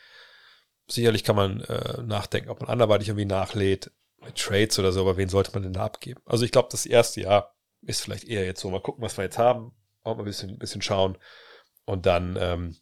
[0.86, 3.90] Sicherlich kann man äh, nachdenken, ob man anderweitig irgendwie nachlädt
[4.22, 6.20] mit Trades oder so, aber wen sollte man denn da abgeben?
[6.26, 9.24] Also ich glaube, das erste Jahr ist vielleicht eher jetzt so, mal gucken, was wir
[9.24, 9.72] jetzt haben,
[10.02, 11.18] auch mal ein bisschen, ein bisschen schauen
[11.84, 12.76] und dann ähm,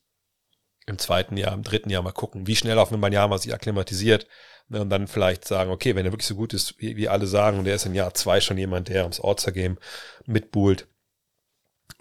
[0.87, 3.55] im zweiten Jahr, im dritten Jahr mal gucken, wie schnell auf ein Jahr mal sich
[3.55, 4.27] akklimatisiert
[4.69, 7.27] ne, und dann vielleicht sagen, okay, wenn er wirklich so gut ist, wie, wie alle
[7.27, 9.79] sagen, und er ist in Jahr zwei schon jemand, der ums Orzer-Game
[10.27, 10.89] mitbuhlt,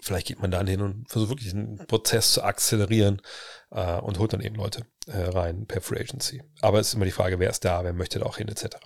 [0.00, 3.22] vielleicht geht man dann hin und versucht wirklich einen Prozess zu akzelerieren
[3.70, 6.42] äh, und holt dann eben Leute äh, rein per Free Agency.
[6.60, 8.76] Aber es ist immer die Frage, wer ist da, wer möchte da auch hin, etc.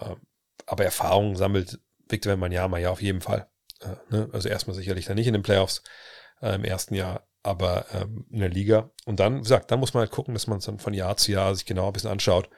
[0.00, 0.16] Äh,
[0.66, 1.78] aber Erfahrung sammelt
[2.08, 3.48] Victor Wembanyama ja auf jeden Fall.
[3.80, 4.30] Äh, ne?
[4.32, 5.82] Also erstmal sicherlich dann nicht in den Playoffs
[6.40, 8.90] äh, im ersten Jahr, aber ähm, in der Liga.
[9.04, 11.16] Und dann, wie gesagt, dann muss man halt gucken, dass man es dann von Jahr
[11.16, 12.48] zu Jahr sich genau ein bisschen anschaut.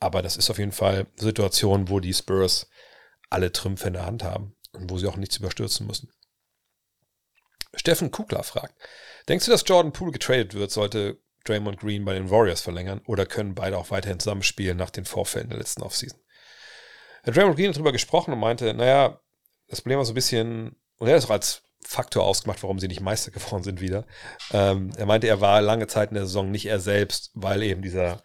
[0.00, 2.68] Aber das ist auf jeden Fall eine Situation, wo die Spurs
[3.30, 6.10] alle Trümpfe in der Hand haben und wo sie auch nichts überstürzen müssen.
[7.74, 8.74] Steffen Kugler fragt,
[9.28, 13.24] denkst du, dass Jordan Poole getradet wird, sollte Draymond Green bei den Warriors verlängern oder
[13.26, 16.18] können beide auch weiterhin zusammenspielen nach den Vorfällen der letzten Offseason?
[17.24, 19.20] Draymond Green hat darüber gesprochen und meinte, naja,
[19.68, 22.88] das Problem war so ein bisschen, und er ist auch als Faktor ausgemacht, warum sie
[22.88, 24.04] nicht Meister geworden sind wieder.
[24.52, 27.82] Ähm, er meinte, er war lange Zeit in der Saison nicht er selbst, weil eben
[27.82, 28.22] dieser,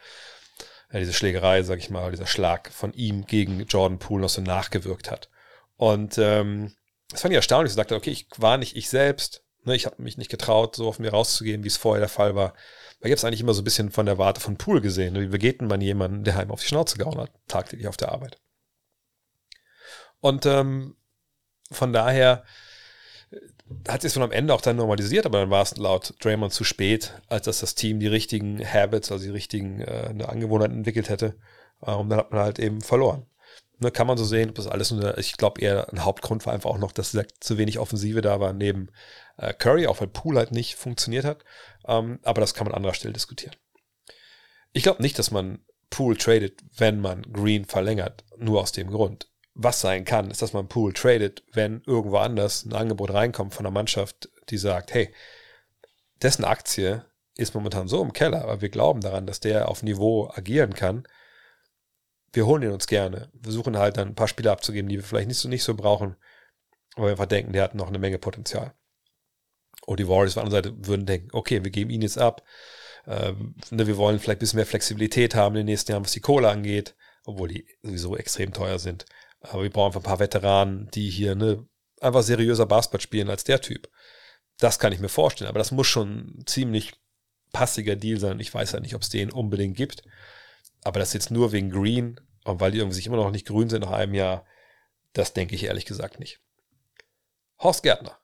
[0.91, 4.41] ja, diese Schlägerei, sag ich mal, dieser Schlag von ihm gegen Jordan Poole noch so
[4.41, 5.29] nachgewirkt hat.
[5.75, 6.73] Und ähm,
[7.09, 7.71] das fand ich erstaunlich.
[7.71, 9.43] Sie sagte, okay, ich war nicht ich selbst.
[9.65, 12.35] Ne, ich habe mich nicht getraut, so auf mir rauszugehen, wie es vorher der Fall
[12.35, 12.53] war.
[12.99, 15.15] Da gibt es eigentlich immer so ein bisschen von der Warte von Pool gesehen.
[15.15, 18.37] Wie begegnet man jemanden, der einem auf die Schnauze gehauen hat, tagtäglich auf der Arbeit?
[20.19, 20.95] Und ähm,
[21.71, 22.43] von daher
[23.87, 26.63] hat sich von am Ende auch dann normalisiert, aber dann war es laut Draymond zu
[26.63, 31.09] spät, als dass das Team die richtigen Habits, also die richtigen äh, eine Angewohnheit entwickelt
[31.09, 31.35] hätte.
[31.81, 33.25] Äh, und dann hat man halt eben verloren.
[33.79, 36.53] Ne, kann man so sehen, ob das alles nur, ich glaube eher ein Hauptgrund war
[36.53, 38.89] einfach auch noch, dass zu wenig Offensive da war neben
[39.37, 41.43] äh, Curry, auch weil Pool halt nicht funktioniert hat.
[41.87, 43.55] Ähm, aber das kann man an anderer Stelle diskutieren.
[44.71, 45.59] Ich glaube nicht, dass man
[45.89, 49.27] Pool tradet, wenn man Green verlängert, nur aus dem Grund.
[49.55, 53.65] Was sein kann, ist, dass man Pool tradet, wenn irgendwo anders ein Angebot reinkommt von
[53.65, 55.13] einer Mannschaft, die sagt, hey,
[56.21, 60.29] dessen Aktie ist momentan so im Keller, aber wir glauben daran, dass der auf Niveau
[60.33, 61.07] agieren kann.
[62.31, 63.29] Wir holen ihn uns gerne.
[63.33, 65.75] Wir versuchen halt dann ein paar Spiele abzugeben, die wir vielleicht nicht so, nicht so
[65.75, 66.15] brauchen,
[66.95, 68.73] aber wir einfach denken, der hat noch eine Menge Potenzial.
[69.85, 72.43] Und die Warriors auf der anderen Seite würden denken, okay, wir geben ihn jetzt ab.
[73.05, 76.13] Ähm, ne, wir wollen vielleicht ein bisschen mehr Flexibilität haben in den nächsten Jahren, was
[76.13, 76.95] die Kohle angeht,
[77.25, 79.05] obwohl die sowieso extrem teuer sind.
[79.43, 81.65] Aber wir brauchen einfach ein paar Veteranen, die hier ne,
[82.01, 83.89] einfach seriöser Basketball spielen als der Typ.
[84.57, 86.93] Das kann ich mir vorstellen, aber das muss schon ein ziemlich
[87.51, 88.39] passiger Deal sein.
[88.39, 90.03] Ich weiß ja nicht, ob es den unbedingt gibt.
[90.83, 93.69] Aber das jetzt nur wegen Green und weil die irgendwie sich immer noch nicht grün
[93.69, 94.45] sind nach einem Jahr,
[95.13, 96.41] das denke ich ehrlich gesagt nicht.
[97.59, 98.17] Horst Gärtner.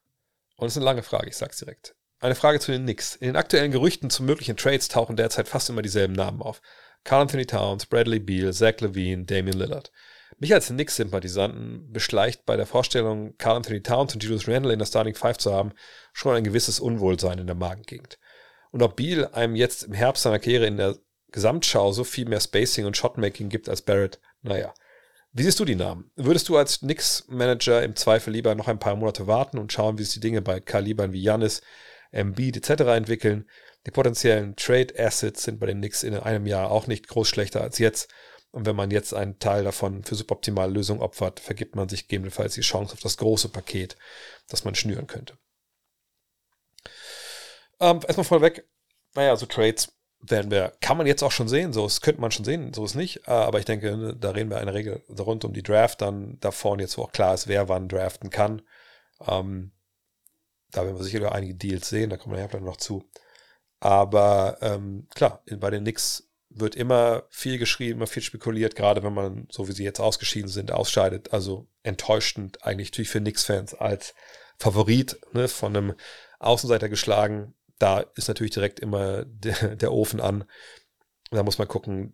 [0.56, 1.96] Und das ist eine lange Frage, ich sag's direkt.
[2.20, 3.16] Eine Frage zu den Knicks.
[3.16, 6.62] In den aktuellen Gerüchten zu möglichen Trades tauchen derzeit fast immer dieselben Namen auf.
[7.06, 9.92] Carl Anthony Towns, Bradley Beal, Zach Levine, Damian Lillard.
[10.40, 14.86] Mich als Knicks-Sympathisanten beschleicht bei der Vorstellung, Carl Anthony Towns und Julius Randle in der
[14.86, 15.74] Starting Five zu haben,
[16.14, 18.18] schon ein gewisses Unwohlsein in der Magengegend.
[18.72, 20.96] Und ob Beal einem jetzt im Herbst seiner Karriere in der
[21.32, 24.74] Gesamtschau so viel mehr Spacing und Shotmaking gibt als Barrett, naja.
[25.34, 26.10] Wie siehst du die Namen?
[26.16, 30.04] Würdest du als Knicks-Manager im Zweifel lieber noch ein paar Monate warten und schauen, wie
[30.04, 31.62] sich die Dinge bei Kalibern wie Janis,
[32.12, 32.82] Embiid etc.
[32.96, 33.48] entwickeln.
[33.86, 37.62] Die potenziellen Trade Assets sind bei den Knicks in einem Jahr auch nicht groß schlechter
[37.62, 38.10] als jetzt.
[38.52, 42.56] Und wenn man jetzt einen Teil davon für suboptimale Lösungen opfert, vergibt man sich gegebenenfalls
[42.56, 43.96] die Chance auf das große Paket,
[44.48, 45.38] das man schnüren könnte.
[47.80, 48.68] Ähm, erstmal vorweg,
[49.14, 52.32] naja, so Trades werden wir, kann man jetzt auch schon sehen, so es könnte man
[52.32, 53.28] schon sehen, so ist nicht.
[53.28, 56.02] Äh, aber ich denke, ne, da reden wir in der Regel rund um die Draft
[56.02, 58.62] dann davor und jetzt, wo auch klar ist, wer wann draften kann.
[59.26, 59.72] Ähm,
[60.72, 63.10] da werden wir sicher einige Deals sehen, da kommen wir ja noch zu.
[63.80, 69.14] Aber ähm, klar, bei den Knicks wird immer viel geschrieben, immer viel spekuliert, gerade wenn
[69.14, 71.32] man, so wie sie jetzt ausgeschieden sind, ausscheidet.
[71.32, 74.16] Also enttäuschend eigentlich natürlich für Knicks-Fans als
[74.58, 75.94] Favorit ne, von einem
[76.40, 77.54] Außenseiter geschlagen.
[77.78, 80.44] Da ist natürlich direkt immer der, der Ofen an.
[81.32, 82.14] Da muss man gucken,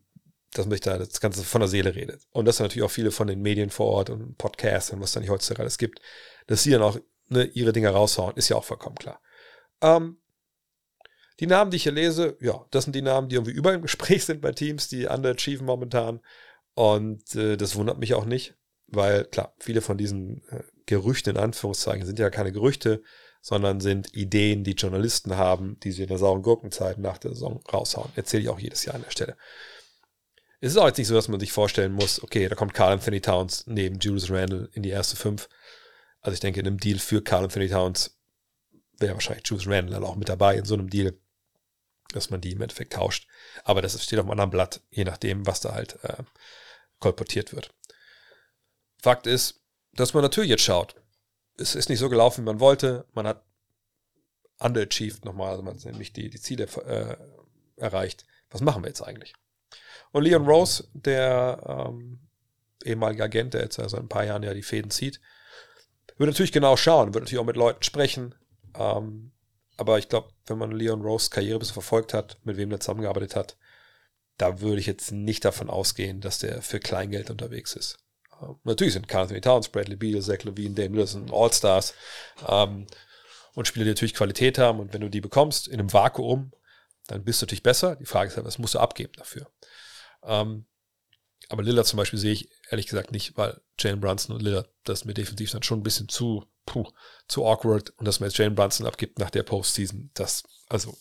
[0.52, 2.24] dass man sich da das Ganze von der Seele redet.
[2.32, 5.20] Und das natürlich auch viele von den Medien vor Ort und Podcasts und was da
[5.20, 6.02] nicht heutzutage alles gibt,
[6.48, 9.22] dass sie dann auch ne, ihre Dinge raushauen, ist ja auch vollkommen klar.
[9.82, 10.18] Ähm,
[11.40, 13.82] die Namen, die ich hier lese, ja, das sind die Namen, die irgendwie überall im
[13.82, 16.22] Gespräch sind bei Teams, die underachieven momentan.
[16.74, 18.56] Und äh, das wundert mich auch nicht,
[18.88, 23.02] weil klar, viele von diesen äh, Gerüchten in Anführungszeichen sind ja keine Gerüchte,
[23.42, 27.62] sondern sind Ideen, die Journalisten haben, die sie in der sauren Gurkenzeit nach der Saison
[27.72, 28.12] raushauen.
[28.16, 29.38] Erzähle ich auch jedes Jahr an der Stelle.
[30.62, 32.94] Es ist auch jetzt nicht so, dass man sich vorstellen muss, okay, da kommt Carl
[32.94, 35.48] Anthony Towns neben Julius Randle in die erste fünf.
[36.22, 38.18] Also ich denke, in einem Deal für Carl Anthony Towns
[38.98, 41.16] wäre wahrscheinlich Juice Randle auch mit dabei in so einem Deal,
[42.14, 43.28] dass man die im Endeffekt tauscht.
[43.64, 46.24] Aber das steht auf einem anderen Blatt, je nachdem, was da halt äh,
[47.00, 47.74] kolportiert wird.
[49.02, 49.62] Fakt ist,
[49.94, 50.96] dass man natürlich jetzt schaut.
[51.58, 53.06] Es ist nicht so gelaufen, wie man wollte.
[53.14, 53.44] Man hat
[54.60, 57.18] underachieved nochmal, also man hat nämlich die, die Ziele äh,
[57.78, 58.26] erreicht.
[58.50, 59.34] Was machen wir jetzt eigentlich?
[60.12, 62.20] Und Leon Rose, der ähm,
[62.84, 65.20] ehemalige Agent, der jetzt seit ein paar Jahren ja die Fäden zieht,
[66.18, 68.36] würde natürlich genau schauen, würde natürlich auch mit Leuten sprechen.
[68.76, 69.32] Ähm,
[69.78, 73.36] aber ich glaube, wenn man Leon Rose Karriere bis verfolgt hat, mit wem er zusammengearbeitet
[73.36, 73.58] hat,
[74.38, 77.98] da würde ich jetzt nicht davon ausgehen, dass der für Kleingeld unterwegs ist.
[78.42, 81.94] Ähm, natürlich sind Carl Anthony Towns, Bradley Beal, Zach Levine, Dame Lillard All-Stars
[82.48, 82.88] ähm,
[83.54, 84.80] und Spieler, die natürlich Qualität haben.
[84.80, 86.52] Und wenn du die bekommst in einem Vakuum,
[87.08, 87.96] dann bist du natürlich besser.
[87.96, 89.48] Die Frage ist halt, was musst du abgeben dafür?
[90.24, 90.66] Ähm,
[91.50, 95.02] aber Lillard zum Beispiel sehe ich ehrlich gesagt nicht, weil Jalen Brunson und Lillard, das
[95.02, 96.88] ist mir definitiv dann schon ein bisschen zu, puh,
[97.28, 97.92] zu awkward.
[97.98, 100.98] Und dass man jetzt Jalen Brunson abgibt nach der Postseason, das, also,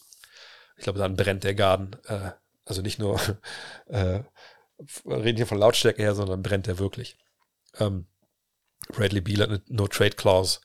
[0.76, 1.93] ich glaube, dann brennt der Garten.
[2.07, 2.32] Äh,
[2.66, 3.20] also nicht nur,
[3.87, 4.20] äh,
[5.07, 7.16] reden hier von Lautstärke her, sondern brennt der wirklich.
[7.78, 8.07] Ähm,
[8.89, 10.61] Bradley Beal hat eine No-Trade-Clause.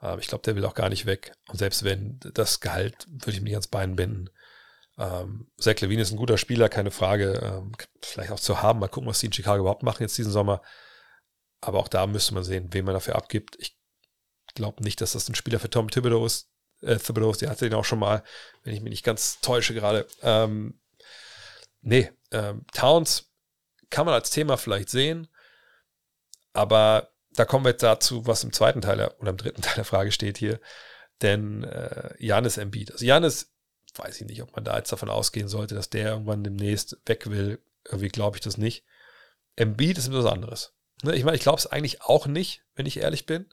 [0.00, 1.34] Äh, ich glaube, der will auch gar nicht weg.
[1.48, 4.30] Und selbst wenn das Gehalt, würde ich mir nicht ans Bein binden.
[4.98, 7.40] Ähm, Zach Levine ist ein guter Spieler, keine Frage.
[7.42, 8.78] Ähm, vielleicht auch zu haben.
[8.78, 10.62] Mal gucken, was die in Chicago überhaupt machen jetzt diesen Sommer.
[11.60, 13.56] Aber auch da müsste man sehen, wen man dafür abgibt.
[13.58, 13.76] Ich
[14.54, 16.50] glaube nicht, dass das ein Spieler für Tom Thibodeau ist.
[16.82, 18.22] Äh, Thibodeau der hatte den auch schon mal,
[18.62, 20.06] wenn ich mich nicht ganz täusche gerade.
[20.22, 20.80] Ähm,
[21.80, 23.30] nee, ähm, Towns
[23.90, 25.28] kann man als Thema vielleicht sehen,
[26.52, 29.76] aber da kommen wir jetzt dazu, was im zweiten Teil der, oder im dritten Teil
[29.76, 30.60] der Frage steht hier.
[31.22, 32.92] Denn äh, Janis Embiid.
[32.92, 33.51] Also Janis,
[33.94, 37.28] weiß ich nicht, ob man da jetzt davon ausgehen sollte, dass der irgendwann demnächst weg
[37.28, 37.62] will.
[37.84, 38.84] Irgendwie glaube ich das nicht.
[39.56, 40.74] Embiid ist etwas anderes.
[41.02, 41.14] Ne?
[41.14, 43.46] Ich meine, ich glaube es eigentlich auch nicht, wenn ich ehrlich bin.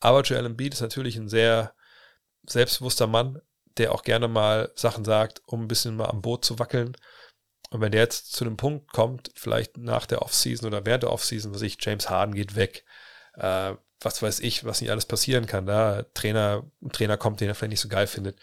[0.00, 1.74] Aber Joel Embiid ist natürlich ein sehr
[2.46, 3.40] selbstbewusster Mann,
[3.76, 6.96] der auch gerne mal Sachen sagt, um ein bisschen mal am Boot zu wackeln.
[7.70, 11.12] Und wenn der jetzt zu einem Punkt kommt, vielleicht nach der Offseason oder während der
[11.12, 12.84] Offseason, was ich, James Harden geht weg,
[13.34, 17.48] äh, was weiß ich, was nicht alles passieren kann, da Trainer, ein Trainer kommt, den
[17.48, 18.38] er vielleicht nicht so geil findet,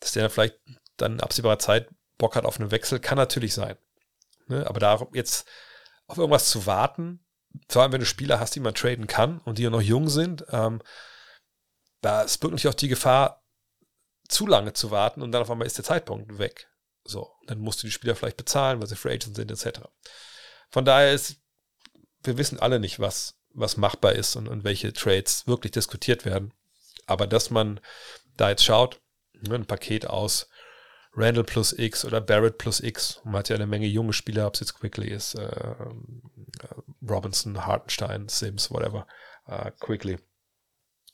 [0.00, 0.58] dass der vielleicht
[0.96, 1.88] dann in absehbarer Zeit
[2.18, 3.76] Bock hat auf einen Wechsel, kann natürlich sein.
[4.46, 4.66] Ne?
[4.66, 5.48] Aber da jetzt
[6.06, 7.24] auf irgendwas zu warten,
[7.68, 10.08] vor allem wenn du Spieler hast, die man traden kann und die ja noch jung
[10.08, 10.82] sind, ähm,
[12.00, 13.40] da ist wirklich auch die Gefahr,
[14.28, 16.68] zu lange zu warten und dann auf einmal ist der Zeitpunkt weg.
[17.04, 19.80] So, dann musst du die Spieler vielleicht bezahlen, weil sie Free Agents sind, etc.
[20.70, 21.36] Von daher ist,
[22.22, 26.52] wir wissen alle nicht, was, was machbar ist und, und welche Trades wirklich diskutiert werden.
[27.06, 27.80] Aber dass man
[28.36, 29.00] da jetzt schaut,
[29.48, 30.48] ein Paket aus
[31.14, 34.54] Randall plus X oder Barrett plus X, man hat ja eine Menge junge Spieler, ob
[34.54, 35.74] es jetzt Quickly ist, äh,
[37.08, 39.06] Robinson, Hartenstein, Sims, whatever,
[39.46, 40.18] äh, Quickly.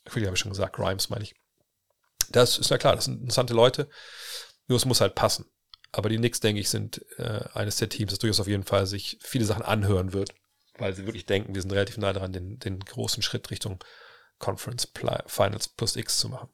[0.05, 1.35] Quickly habe ich schon gesagt, Grimes meine ich.
[2.29, 3.89] Das ist ja klar, das sind interessante Leute,
[4.67, 5.45] nur es muss halt passen.
[5.91, 8.85] Aber die Knicks, denke ich, sind äh, eines der Teams, das durchaus auf jeden Fall
[8.85, 10.33] sich viele Sachen anhören wird,
[10.77, 13.83] weil sie wirklich denken, wir sind relativ nah daran, den, den großen Schritt Richtung
[14.37, 14.91] Conference
[15.25, 16.49] Finals plus X zu machen.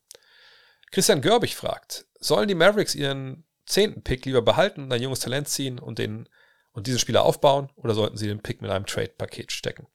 [0.94, 5.50] Christian Görbig fragt, sollen die Mavericks ihren zehnten Pick lieber behalten und ein junges Talent
[5.50, 6.30] ziehen und, den,
[6.72, 9.88] und diesen Spieler aufbauen oder sollten sie den Pick mit einem Trade-Paket stecken?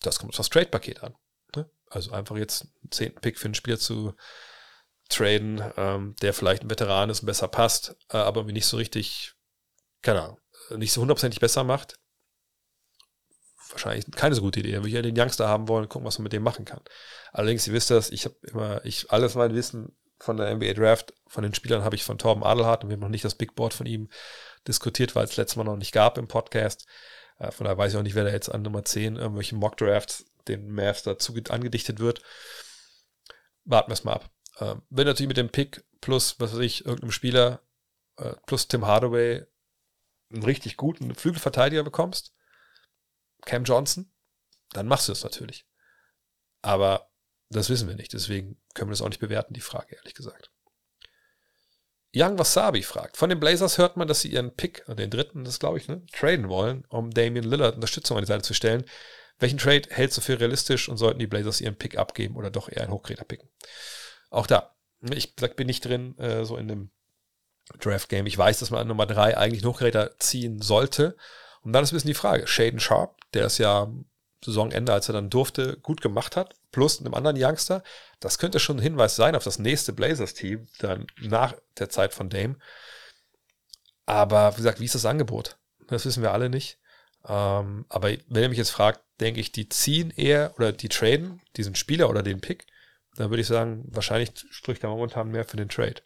[0.00, 1.16] Das kommt auf das Trade-Paket an.
[1.54, 1.68] Ne?
[1.90, 4.14] Also einfach jetzt einen zehnten Pick für einen Spieler zu
[5.10, 9.34] traden, ähm, der vielleicht ein Veteran ist und besser passt, äh, aber nicht so richtig,
[10.00, 10.40] keine Ahnung,
[10.76, 11.98] nicht so hundertprozentig besser macht.
[13.76, 14.72] Wahrscheinlich keine so gute Idee.
[14.72, 16.80] Dann würde ich ja den Youngster haben wollen, gucken, was man mit dem machen kann.
[17.32, 21.12] Allerdings, ihr wisst das, ich habe immer, ich, alles mein Wissen von der NBA Draft,
[21.26, 23.54] von den Spielern habe ich von Torben Adelhardt und wir haben noch nicht das Big
[23.54, 24.08] Board von ihm
[24.66, 26.86] diskutiert, weil es letztes Mal noch nicht gab im Podcast.
[27.38, 29.76] Äh, von daher weiß ich auch nicht, wer da jetzt an Nummer 10 irgendwelche Mock
[29.76, 32.22] Drafts den Mavs dazu angedichtet wird.
[33.64, 34.30] Warten wir es mal ab.
[34.58, 37.60] Ähm, wenn natürlich mit dem Pick plus, was weiß ich, irgendeinem Spieler
[38.16, 39.44] äh, plus Tim Hardaway
[40.32, 42.32] einen richtig guten Flügelverteidiger bekommst,
[43.46, 44.12] Cam Johnson,
[44.72, 45.66] dann machst du es natürlich.
[46.60, 47.10] Aber
[47.48, 50.50] das wissen wir nicht, deswegen können wir das auch nicht bewerten, die Frage, ehrlich gesagt.
[52.14, 55.58] Young Wasabi fragt, von den Blazers hört man, dass sie ihren Pick, den dritten, das
[55.58, 58.84] glaube ich, ne, traden wollen, um Damian Lillard Unterstützung an die Seite zu stellen.
[59.38, 62.70] Welchen Trade hältst du für realistisch und sollten die Blazers ihren Pick abgeben oder doch
[62.70, 63.50] eher einen Hochkaräter picken?
[64.30, 64.74] Auch da,
[65.10, 66.90] ich bin nicht drin, äh, so in dem
[67.80, 68.26] Draft-Game.
[68.26, 71.16] Ich weiß, dass man an Nummer 3 eigentlich einen Hochkaräter ziehen sollte.
[71.60, 73.88] Und dann ist ein bisschen die Frage, Shaden Sharp, der es ja
[74.44, 77.82] Saisonende, als er dann durfte, gut gemacht hat, plus einem anderen Youngster,
[78.20, 82.28] das könnte schon ein Hinweis sein auf das nächste Blazers-Team, dann nach der Zeit von
[82.28, 82.56] Dame.
[84.04, 85.58] Aber wie gesagt, wie ist das Angebot?
[85.88, 86.78] Das wissen wir alle nicht.
[87.26, 91.40] Ähm, aber wenn ihr mich jetzt fragt, denke ich, die ziehen eher oder die traden
[91.56, 92.66] diesen Spieler oder den Pick
[93.16, 96.02] dann würde ich sagen, wahrscheinlich spricht er momentan mehr für den Trade.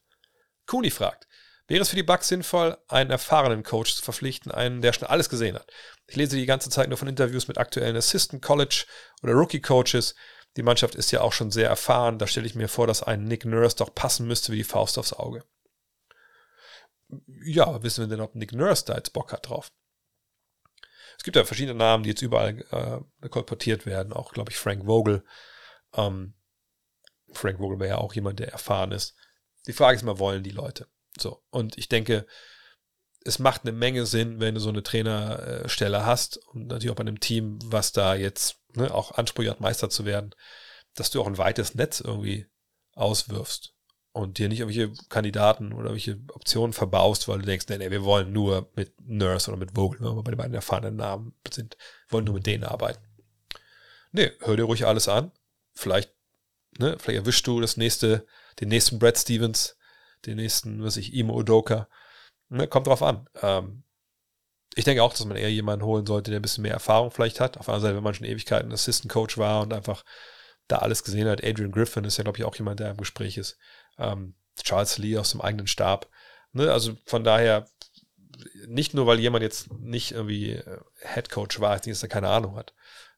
[0.66, 1.26] Cooney fragt,
[1.70, 5.28] wäre es für die Bucks sinnvoll, einen erfahrenen Coach zu verpflichten, einen, der schon alles
[5.28, 5.70] gesehen hat?
[6.08, 8.86] Ich lese die ganze Zeit nur von Interviews mit aktuellen Assistant College
[9.22, 10.16] oder Rookie Coaches.
[10.56, 12.18] Die Mannschaft ist ja auch schon sehr erfahren.
[12.18, 14.98] Da stelle ich mir vor, dass ein Nick Nurse doch passen müsste wie die Faust
[14.98, 15.44] aufs Auge.
[17.44, 19.70] Ja, wissen wir denn, ob Nick Nurse da jetzt Bock hat drauf?
[21.16, 22.64] Es gibt ja verschiedene Namen, die jetzt überall
[23.22, 25.24] äh, kolportiert werden, auch, glaube ich, Frank Vogel.
[25.94, 26.34] Ähm,
[27.32, 29.14] Frank Vogel wäre ja auch jemand, der erfahren ist.
[29.66, 30.88] Die Frage ist mal, wollen die Leute?
[31.20, 31.42] So.
[31.50, 32.26] Und ich denke,
[33.24, 37.02] es macht eine Menge Sinn, wenn du so eine Trainerstelle hast und natürlich auch bei
[37.02, 40.34] einem Team, was da jetzt ne, auch Ansprüche hat, Meister zu werden,
[40.94, 42.46] dass du auch ein weites Netz irgendwie
[42.94, 43.74] auswirfst
[44.12, 48.04] und dir nicht irgendwelche Kandidaten oder irgendwelche Optionen verbaust, weil du denkst, nee, nee, wir
[48.04, 51.76] wollen nur mit Nurse oder mit Vogel, wenn wir bei den beiden erfahrenen Namen sind,
[52.08, 53.04] wollen nur mit denen arbeiten.
[54.12, 55.30] Nee, hör dir ruhig alles an.
[55.72, 56.12] Vielleicht
[56.78, 58.26] ne, vielleicht erwischst du das nächste,
[58.60, 59.76] den nächsten Brad Stevens,
[60.26, 61.88] den nächsten, was ich, Imo Udoka.
[62.48, 63.28] Ne, kommt drauf an.
[63.42, 63.84] Ähm,
[64.74, 67.40] ich denke auch, dass man eher jemanden holen sollte, der ein bisschen mehr Erfahrung vielleicht
[67.40, 67.58] hat.
[67.58, 70.04] Auf der anderen Seite, wenn man schon Ewigkeiten Assistant Coach war und einfach
[70.68, 71.44] da alles gesehen hat.
[71.44, 73.58] Adrian Griffin ist ja, glaube ich, auch jemand, der im Gespräch ist.
[73.98, 76.08] Ähm, Charles Lee aus dem eigenen Stab.
[76.52, 77.68] Ne, also von daher,
[78.66, 82.56] nicht nur, weil jemand jetzt nicht irgendwie äh, Head Coach war, dass er keine Ahnung
[82.56, 82.74] hat.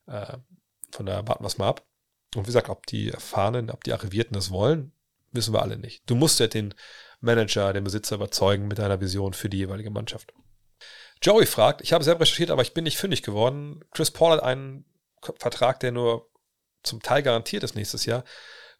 [0.07, 0.38] Äh,
[0.90, 1.86] von daher warten wir es mal ab.
[2.34, 4.92] Und wie gesagt, ob die Erfahrenen, ob die Arrivierten das wollen,
[5.33, 6.03] wissen wir alle nicht.
[6.09, 6.74] Du musst ja den
[7.20, 10.33] Manager, den Besitzer überzeugen mit deiner Vision für die jeweilige Mannschaft.
[11.22, 13.85] Joey fragt, ich habe selber recherchiert, aber ich bin nicht fündig geworden.
[13.93, 14.85] Chris Paul hat einen
[15.39, 16.28] Vertrag, der nur
[16.83, 18.24] zum Teil garantiert ist nächstes Jahr.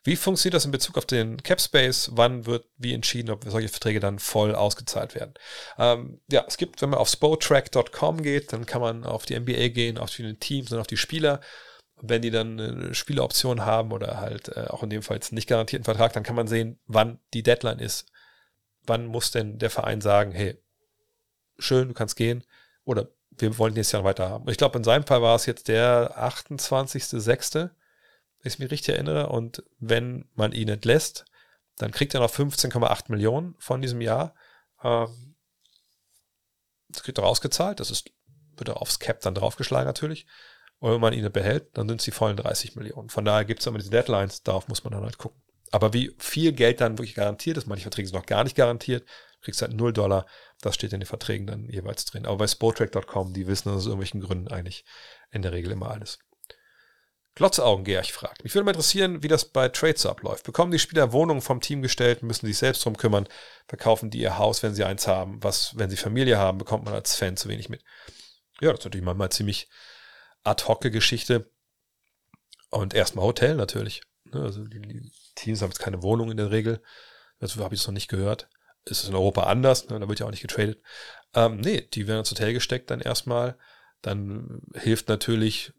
[0.05, 2.11] Wie funktioniert das in Bezug auf den Cap Space?
[2.15, 5.35] Wann wird wie entschieden, ob solche Verträge dann voll ausgezahlt werden?
[5.79, 9.69] Ähm, ja, es gibt, wenn man auf spotrack.com geht, dann kann man auf die NBA
[9.69, 11.41] gehen, auf die Teams und auf die Spieler.
[12.03, 15.49] Wenn die dann eine Spieleroption haben oder halt äh, auch in dem Fall jetzt nicht
[15.49, 18.11] garantierten Vertrag, dann kann man sehen, wann die Deadline ist.
[18.85, 20.61] Wann muss denn der Verein sagen, hey,
[21.59, 22.45] schön, du kannst gehen
[22.85, 24.51] oder wir wollen nächstes Jahr weiter haben.
[24.51, 27.71] Ich glaube, in seinem Fall war es jetzt der 28.06., wenn
[28.43, 29.29] ich mich richtig erinnere.
[29.29, 31.25] Und wenn man ihn entlässt,
[31.77, 34.35] dann kriegt er noch 15,8 Millionen von diesem Jahr.
[34.83, 35.37] Ähm,
[36.89, 37.79] das kriegt er ausgezahlt.
[37.79, 38.11] Das ist,
[38.57, 40.27] wird er aufs Cap dann draufgeschlagen natürlich.
[40.83, 43.09] Und wenn man ihn behält, dann sind es die vollen 30 Millionen.
[43.09, 45.41] Von daher gibt es immer diese Deadlines, darauf muss man dann halt gucken.
[45.71, 49.07] Aber wie viel Geld dann wirklich garantiert ist, manche Verträge sind noch gar nicht garantiert,
[49.43, 50.27] kriegst halt 0 Dollar,
[50.61, 52.27] das steht in den Verträgen dann jeweils drin.
[52.27, 54.85] Aber bei Sportrack.com, die wissen aus irgendwelchen Gründen eigentlich
[55.31, 56.19] in der Regel immer alles.
[57.37, 58.43] Glotzaugen-Gerch fragt.
[58.43, 60.45] Mich würde mal interessieren, wie das bei Trades abläuft.
[60.45, 63.29] Bekommen die Spieler Wohnungen vom Team gestellt, müssen sich selbst drum kümmern,
[63.69, 65.45] verkaufen die ihr Haus, wenn sie eins haben.
[65.45, 67.85] Was, wenn sie Familie haben, bekommt man als Fan zu wenig mit.
[68.61, 69.69] Ja, das ist natürlich manchmal ziemlich
[70.45, 71.51] ad hoc Geschichte.
[72.71, 74.03] Und erstmal Hotel natürlich.
[74.25, 76.83] Ne, also die, Teams haben jetzt keine Wohnung in der Regel.
[77.39, 78.49] Dazu habe ich es noch nicht gehört.
[78.85, 80.01] Ist es in Europa anders, ne?
[80.01, 80.83] da wird ja auch nicht getradet.
[81.35, 83.57] Ähm, nee, die werden ins Hotel gesteckt dann erstmal.
[84.01, 85.73] Dann hilft natürlich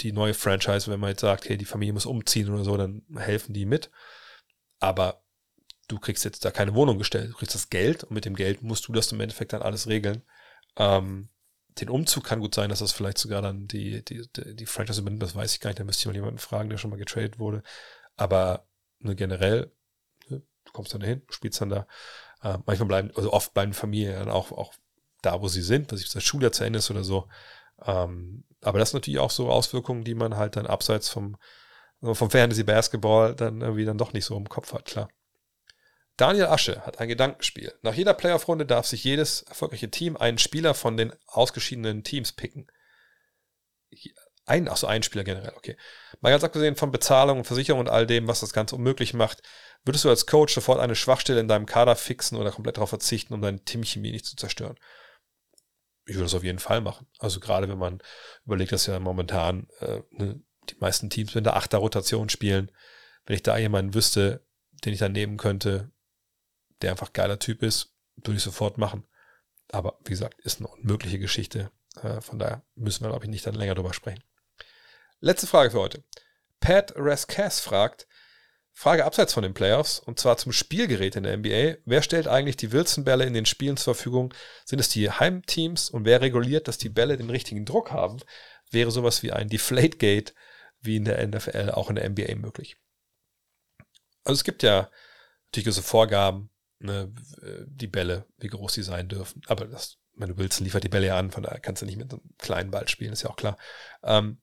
[0.00, 3.02] die neue Franchise, wenn man jetzt sagt, hey, die Familie muss umziehen oder so, dann
[3.16, 3.90] helfen die mit.
[4.80, 5.22] Aber
[5.88, 7.30] du kriegst jetzt da keine Wohnung gestellt.
[7.30, 9.86] Du kriegst das Geld und mit dem Geld musst du das im Endeffekt dann alles
[9.86, 10.22] regeln.
[10.76, 11.28] Ähm,
[11.80, 15.00] den Umzug kann gut sein, dass das vielleicht sogar dann die, die, die, die Franchise
[15.00, 16.96] übernimmt, das weiß ich gar nicht, da müsste ich mal jemanden fragen, der schon mal
[16.96, 17.62] getradet wurde.
[18.16, 18.66] Aber
[18.98, 19.72] nur generell,
[20.28, 21.86] ne, du kommst dann dahin, spielst dann da.
[22.42, 24.74] Äh, manchmal bleiben, also oft bleiben Familien dann auch, auch
[25.22, 27.28] da, wo sie sind, was ich das Schuljahr zu Ende ist oder so.
[27.84, 31.36] Ähm, aber das sind natürlich auch so Auswirkungen, die man halt dann abseits vom,
[32.00, 35.08] vom Fantasy Basketball dann irgendwie dann doch nicht so im Kopf hat, klar.
[36.16, 37.74] Daniel Asche hat ein Gedankenspiel.
[37.82, 42.66] Nach jeder Playoff-Runde darf sich jedes erfolgreiche Team einen Spieler von den ausgeschiedenen Teams picken.
[44.46, 45.76] Ein, ach so, ein Spieler generell, okay.
[46.20, 49.42] Mal ganz abgesehen von Bezahlung und Versicherung und all dem, was das Ganze unmöglich macht,
[49.84, 53.34] würdest du als Coach sofort eine Schwachstelle in deinem Kader fixen oder komplett darauf verzichten,
[53.34, 54.78] um deine Teamchemie nicht zu zerstören?
[56.06, 57.08] Ich würde das auf jeden Fall machen.
[57.18, 58.00] Also gerade wenn man
[58.44, 60.40] überlegt, dass ja momentan äh, ne,
[60.70, 62.70] die meisten Teams mit der Achter Rotation spielen,
[63.26, 64.46] wenn ich da jemanden wüsste,
[64.84, 65.90] den ich dann nehmen könnte,
[66.82, 69.06] der einfach geiler Typ ist, würde ich sofort machen.
[69.70, 71.70] Aber wie gesagt, ist eine unmögliche Geschichte.
[72.02, 74.22] Äh, von daher müssen wir, glaube ich, nicht dann länger drüber sprechen.
[75.20, 76.04] Letzte Frage für heute.
[76.60, 78.06] Pat Rascass fragt,
[78.72, 81.78] Frage abseits von den Playoffs, und zwar zum Spielgerät in der NBA.
[81.86, 84.34] Wer stellt eigentlich die Wilson-Bälle in den Spielen zur Verfügung?
[84.66, 85.88] Sind es die Heimteams?
[85.88, 88.18] Und wer reguliert, dass die Bälle den richtigen Druck haben?
[88.70, 90.34] Wäre sowas wie ein Deflategate
[90.80, 92.76] wie in der NFL auch in der NBA möglich?
[94.24, 94.90] Also es gibt ja
[95.46, 97.12] natürlich gewisse Vorgaben, ne,
[97.66, 99.42] die Bälle, wie groß sie sein dürfen.
[99.46, 101.98] Aber das, wenn du willst, liefert die Bälle ja an, von daher kannst du nicht
[101.98, 103.58] mit einem kleinen Ball spielen, ist ja auch klar.
[104.02, 104.40] Ähm,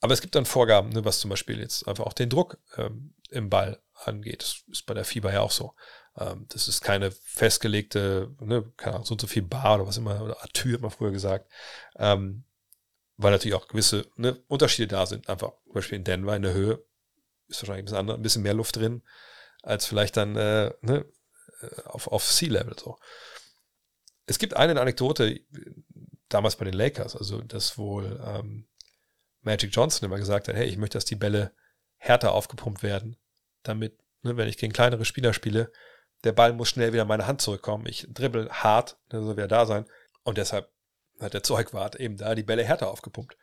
[0.00, 3.14] aber es gibt dann Vorgaben, ne, was zum Beispiel jetzt einfach auch den Druck ähm,
[3.30, 4.42] im Ball angeht.
[4.42, 5.74] Das ist bei der Fieber ja auch so.
[6.16, 9.98] Ähm, das ist keine festgelegte, ne, keine Ahnung, so und so viel Bar oder was
[9.98, 11.50] immer, oder Atür hat man früher gesagt.
[11.96, 12.44] Ähm,
[13.18, 15.28] weil natürlich auch gewisse ne, Unterschiede da sind.
[15.28, 16.82] Einfach zum Beispiel in Denver in der Höhe
[17.48, 19.02] ist wahrscheinlich ein bisschen, andere, ein bisschen mehr Luft drin,
[19.62, 21.04] als vielleicht dann äh, ne,
[21.60, 22.98] äh, auf, auf Sea-Level so.
[24.26, 25.40] Es gibt eine Anekdote,
[26.28, 28.68] damals bei den Lakers, also das wohl ähm,
[29.42, 31.52] Magic Johnson immer gesagt hat, hey, ich möchte, dass die Bälle
[31.96, 33.16] härter aufgepumpt werden,
[33.62, 35.72] damit, ne, wenn ich gegen kleinere Spieler spiele,
[36.24, 37.86] der Ball muss schnell wieder in meine Hand zurückkommen.
[37.86, 39.86] Ich dribbel hart, ne, so wird da sein.
[40.22, 40.70] Und deshalb
[41.18, 43.36] hat der Zeugwart eben da die Bälle härter aufgepumpt.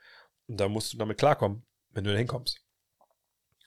[0.48, 2.60] Und da musst du damit klarkommen, wenn du da hinkommst.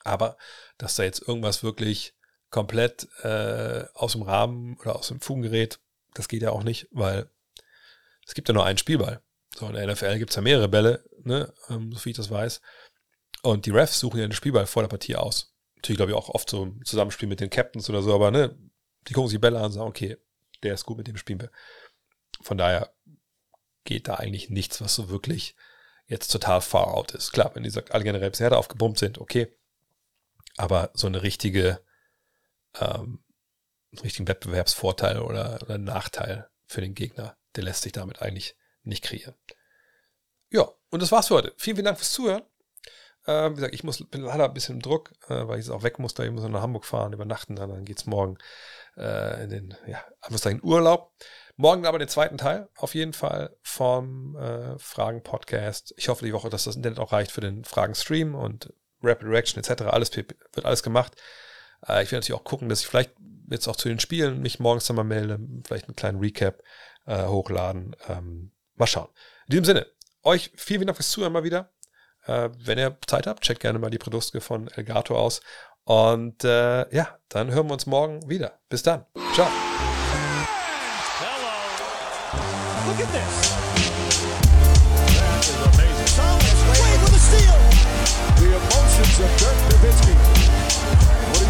[0.02, 0.38] Aber,
[0.78, 2.14] dass da jetzt irgendwas wirklich
[2.50, 5.78] komplett äh, aus dem Rahmen oder aus dem Fugengerät,
[6.14, 7.30] das geht ja auch nicht, weil
[8.26, 9.22] es gibt ja nur einen Spielball.
[9.54, 12.30] So, in der NFL gibt es ja mehrere Bälle, ne, ähm, so wie ich das
[12.30, 12.60] weiß.
[13.42, 15.54] Und die Refs suchen ja den Spielball vor der Partie aus.
[15.76, 18.56] Natürlich, glaube ich, auch oft so im Zusammenspiel mit den Captains oder so, aber ne,
[19.08, 20.16] die gucken sich die Bälle an und sagen, okay,
[20.62, 21.50] der ist gut, mit dem spielen wir.
[22.42, 22.92] Von daher
[23.84, 25.56] geht da eigentlich nichts, was so wirklich
[26.06, 27.32] jetzt total far out ist.
[27.32, 29.56] Klar, wenn die alle generell bisher aufgepumpt sind, okay.
[30.56, 31.80] Aber so eine richtige,
[32.78, 33.24] ähm,
[34.02, 39.34] richtigen Wettbewerbsvorteil oder, oder Nachteil für den Gegner, der lässt sich damit eigentlich nicht kreieren.
[40.50, 41.54] Ja, und das war's für heute.
[41.56, 42.42] Vielen, vielen Dank fürs Zuhören.
[43.26, 45.74] Äh, wie gesagt, ich muss, bin leider ein bisschen im Druck, äh, weil ich jetzt
[45.74, 48.38] auch weg muss, da ich muss nach Hamburg fahren, übernachten, dann, dann geht's morgen
[48.96, 50.02] äh, in den, ja,
[50.50, 51.12] in Urlaub.
[51.56, 55.92] Morgen aber den zweiten Teil, auf jeden Fall vom äh, Fragen-Podcast.
[55.98, 59.62] Ich hoffe die Woche, dass das Internet auch reicht für den Fragen-Stream und Rapid Reaction
[59.62, 59.82] etc.
[59.82, 61.20] Alles wird alles gemacht.
[61.86, 63.12] Äh, ich werde natürlich auch gucken, dass ich vielleicht
[63.48, 66.62] jetzt auch zu den Spielen mich morgens dann mal melde, vielleicht einen kleinen Recap
[67.06, 67.96] äh, hochladen.
[68.08, 69.08] Ähm, mal schauen.
[69.46, 69.86] In diesem Sinne,
[70.22, 71.72] euch vielen Dank fürs Zuhören mal wieder.
[72.26, 75.40] Äh, wenn ihr Zeit habt, checkt gerne mal die Produkte von Elgato aus.
[75.84, 78.60] Und äh, ja, dann hören wir uns morgen wieder.
[78.68, 79.06] Bis dann.
[79.34, 79.48] Ciao.
[81.18, 81.50] Hello.
[82.86, 83.50] Look at this.
[85.16, 86.10] That is amazing.
[86.14, 87.58] Thomas Wade with a steal.
[88.36, 90.39] The emotions of Dirk Nowitzki.